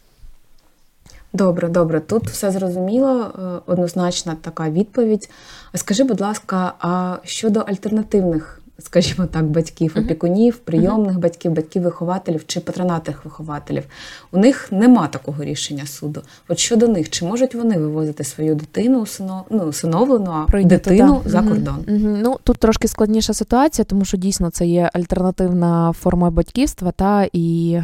[1.32, 2.00] Добре, добре.
[2.00, 5.30] Тут все зрозуміло, е, однозначна така відповідь.
[5.74, 13.24] Скажи, будь ласка, а щодо альтернативних скажімо так, батьків, опікунів, прийомних батьків, батьків-вихователів чи патронатних
[13.24, 13.84] вихователів.
[14.32, 16.22] У них нема такого рішення суду.
[16.48, 19.06] От щодо них, чи можуть вони вивозити свою дитину,
[19.50, 21.30] ну, усиновлену, дитину да.
[21.30, 21.84] за кордон?
[22.22, 27.80] Ну тут трошки складніша ситуація, тому що дійсно це є альтернативна форма батьківства, та і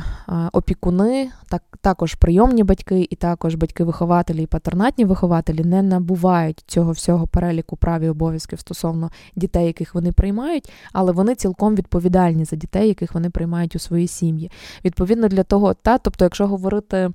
[0.52, 7.26] опікуни, так також прийомні батьки, і також батьки-вихователі і патронатні вихователі не набувають цього всього
[7.26, 12.88] переліку прав і обов'язків стосовно дітей, яких вони приймають але вони цілком відповідальні за дітей,
[12.88, 14.50] яких вони приймають у свої сім'ї.
[14.84, 17.10] Відповідно для того, та тобто, якщо говорити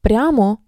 [0.00, 0.58] прямо,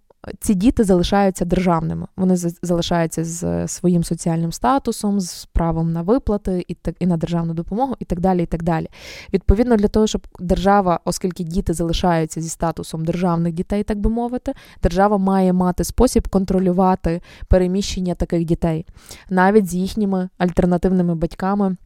[0.41, 2.07] ці діти залишаються державними.
[2.17, 7.55] Вони залишаються з своїм соціальним статусом, з правом на виплати і так і на державну
[7.55, 8.43] допомогу, і так далі.
[8.43, 8.89] і так далі.
[9.33, 14.53] Відповідно, для того, щоб держава, оскільки діти залишаються зі статусом державних дітей, так би мовити,
[14.83, 18.87] держава має мати спосіб контролювати переміщення таких дітей,
[19.31, 21.77] навіть з їхніми альтернативними батьками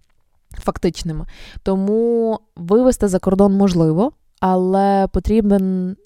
[0.59, 1.27] фактичними.
[1.63, 5.97] Тому вивести за кордон можливо, але потрібен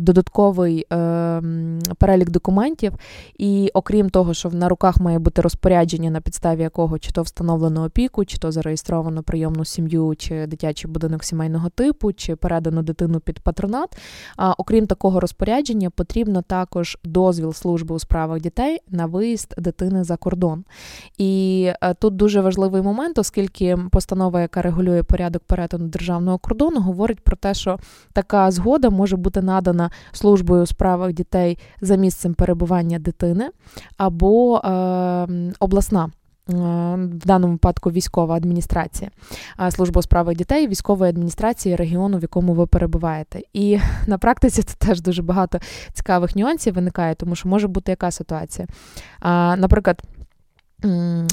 [0.00, 1.42] додатковий е,
[1.98, 2.92] перелік документів,
[3.38, 7.84] і окрім того, що на руках має бути розпорядження, на підставі якого чи то встановлено
[7.84, 13.40] опіку, чи то зареєстровано прийомну сім'ю, чи дитячий будинок сімейного типу, чи передано дитину під
[13.40, 13.96] патронат.
[14.36, 20.16] А окрім такого розпорядження, потрібно також дозвіл служби у справах дітей на виїзд дитини за
[20.16, 20.64] кордон.
[21.18, 27.20] І е, тут дуже важливий момент, оскільки постанова, яка регулює порядок перетину державного кордону, говорить
[27.20, 27.78] про те, що
[28.12, 33.50] така згода може бути надана надана службою у справах дітей за місцем перебування дитини
[33.96, 36.10] або е, обласна.
[36.48, 36.52] Е,
[36.94, 39.10] в даному випадку військова адміністрація,
[39.70, 43.40] служба у справах дітей, військової адміністрації регіону, в якому ви перебуваєте.
[43.52, 45.58] І на практиці тут теж дуже багато
[45.92, 48.68] цікавих нюансів виникає, тому що може бути яка ситуація.
[49.56, 50.02] Наприклад,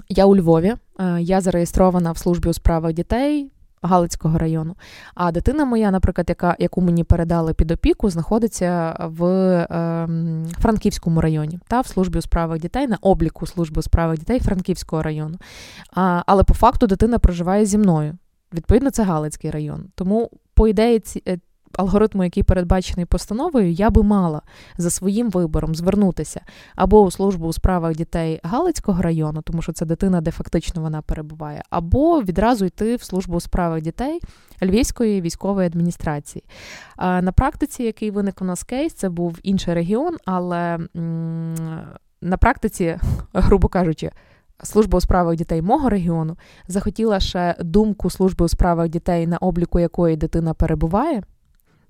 [0.09, 3.51] я у Львові, е, я зареєстрована в службі у справах дітей.
[3.87, 4.75] Галицького району.
[5.15, 10.07] А дитина моя, наприклад, яка, яку мені передали під опіку, знаходиться в е,
[10.59, 15.01] Франківському районі, та в службі у справах дітей, на обліку служби у справах дітей Франківського
[15.01, 15.37] району.
[15.93, 18.17] А, Але по факту дитина проживає зі мною.
[18.53, 19.85] Відповідно, це Галицький район.
[19.95, 21.37] Тому, по ідеї, ці, е,
[21.73, 24.41] алгоритму, який передбачений постановою, я би мала
[24.77, 26.41] за своїм вибором звернутися
[26.75, 31.01] або у службу у справах дітей Галицького району, тому що це дитина, де фактично вона
[31.01, 34.19] перебуває, або відразу йти в службу у справах дітей
[34.61, 36.43] Львівської військової адміністрації.
[36.99, 40.77] На практиці, який виник у нас кейс, це був інший регіон, але
[42.21, 42.97] на практиці,
[43.33, 44.11] грубо кажучи,
[44.63, 46.37] служба у справах дітей мого регіону
[46.67, 51.23] захотіла ще думку служби у справах дітей, на обліку якої дитина перебуває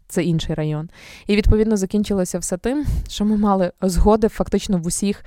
[0.08, 0.90] це інший район.
[1.28, 5.26] І відповідно закінчилося все тим, що ми мали згоди фактично в усіх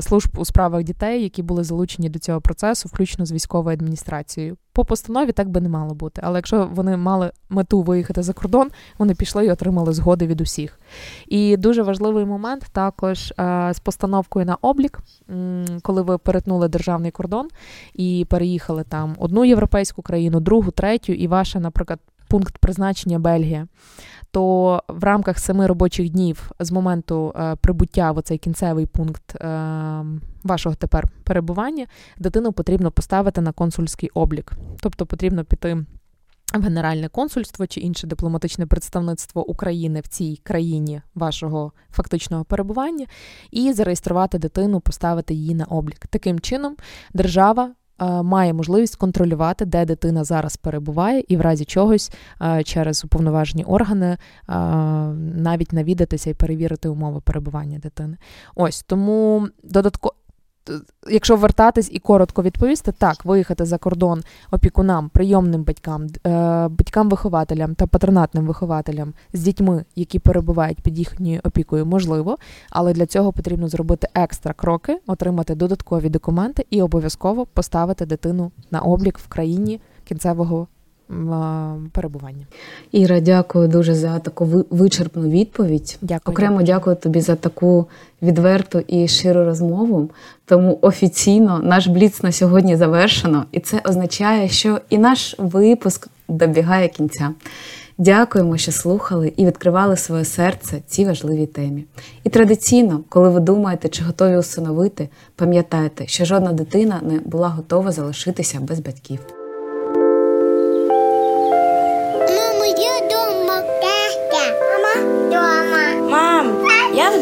[0.00, 4.56] служб у справах дітей, які були залучені до цього процесу, включно з військовою адміністрацією.
[4.72, 6.20] По постанові так би не мало бути.
[6.24, 8.68] Але якщо вони мали мету виїхати за кордон,
[8.98, 10.80] вони пішли і отримали згоди від усіх.
[11.26, 13.34] І дуже важливий момент також
[13.70, 14.98] з постановкою на облік,
[15.82, 17.48] коли ви перетнули державний кордон
[17.94, 21.98] і переїхали там одну європейську країну, другу, третю, і ваша, наприклад,
[22.28, 23.66] пункт призначення Бельгія
[24.34, 30.04] то в рамках семи робочих днів з моменту е, прибуття в оцей кінцевий пункт е,
[30.44, 31.86] вашого тепер перебування
[32.18, 35.86] дитину потрібно поставити на консульський облік, тобто потрібно піти.
[36.54, 43.06] В Генеральне консульство чи інше дипломатичне представництво України в цій країні вашого фактичного перебування
[43.50, 46.06] і зареєструвати дитину, поставити її на облік.
[46.06, 46.76] Таким чином,
[47.12, 47.74] держава
[48.22, 54.06] має можливість контролювати, де дитина зараз перебуває, і в разі чогось е, через уповноважені органи
[54.06, 54.18] е,
[55.36, 58.16] навіть навідатися і перевірити умови перебування дитини.
[58.54, 60.14] Ось тому додатково
[61.10, 66.30] якщо вертатись і коротко відповісти, так, виїхати за кордон опікунам, прийомним батькам, е,
[66.68, 72.38] батькам-вихователям та патронатним вихователям з дітьми, які перебувають під їхньою опікою, можливо,
[72.70, 78.80] але для цього потрібно зробити екстра кроки, отримати додаткові документи і обов'язково поставити дитину на
[78.80, 80.66] облік в країні кінцевого
[81.92, 82.46] перебування.
[82.92, 85.98] Іра, дякую дуже за таку вичерпну відповідь.
[86.02, 86.34] Дякую.
[86.34, 87.86] Окремо дякую тобі за таку
[88.22, 90.10] відверту і ширу розмову.
[90.44, 96.88] Тому офіційно наш бліц на сьогодні завершено, і це означає, що і наш випуск добігає
[96.88, 97.30] кінця.
[97.98, 101.84] Дякуємо, що слухали і відкривали своє серце цій важливій темі.
[102.24, 107.92] І традиційно, коли ви думаєте, чи готові усиновити, пам'ятайте, що жодна дитина не була готова
[107.92, 109.43] залишитися без батьків.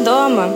[0.03, 0.49] Вдома.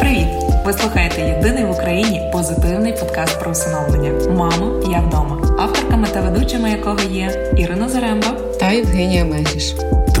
[0.00, 0.26] Привіт!
[0.64, 6.70] Ви слухаєте єдиний в Україні позитивний подкаст про усиновлення Мамо, я вдома, авторками та ведучими
[6.70, 8.28] якого є Ірина Заремба
[8.60, 9.74] та Євгенія Межіш.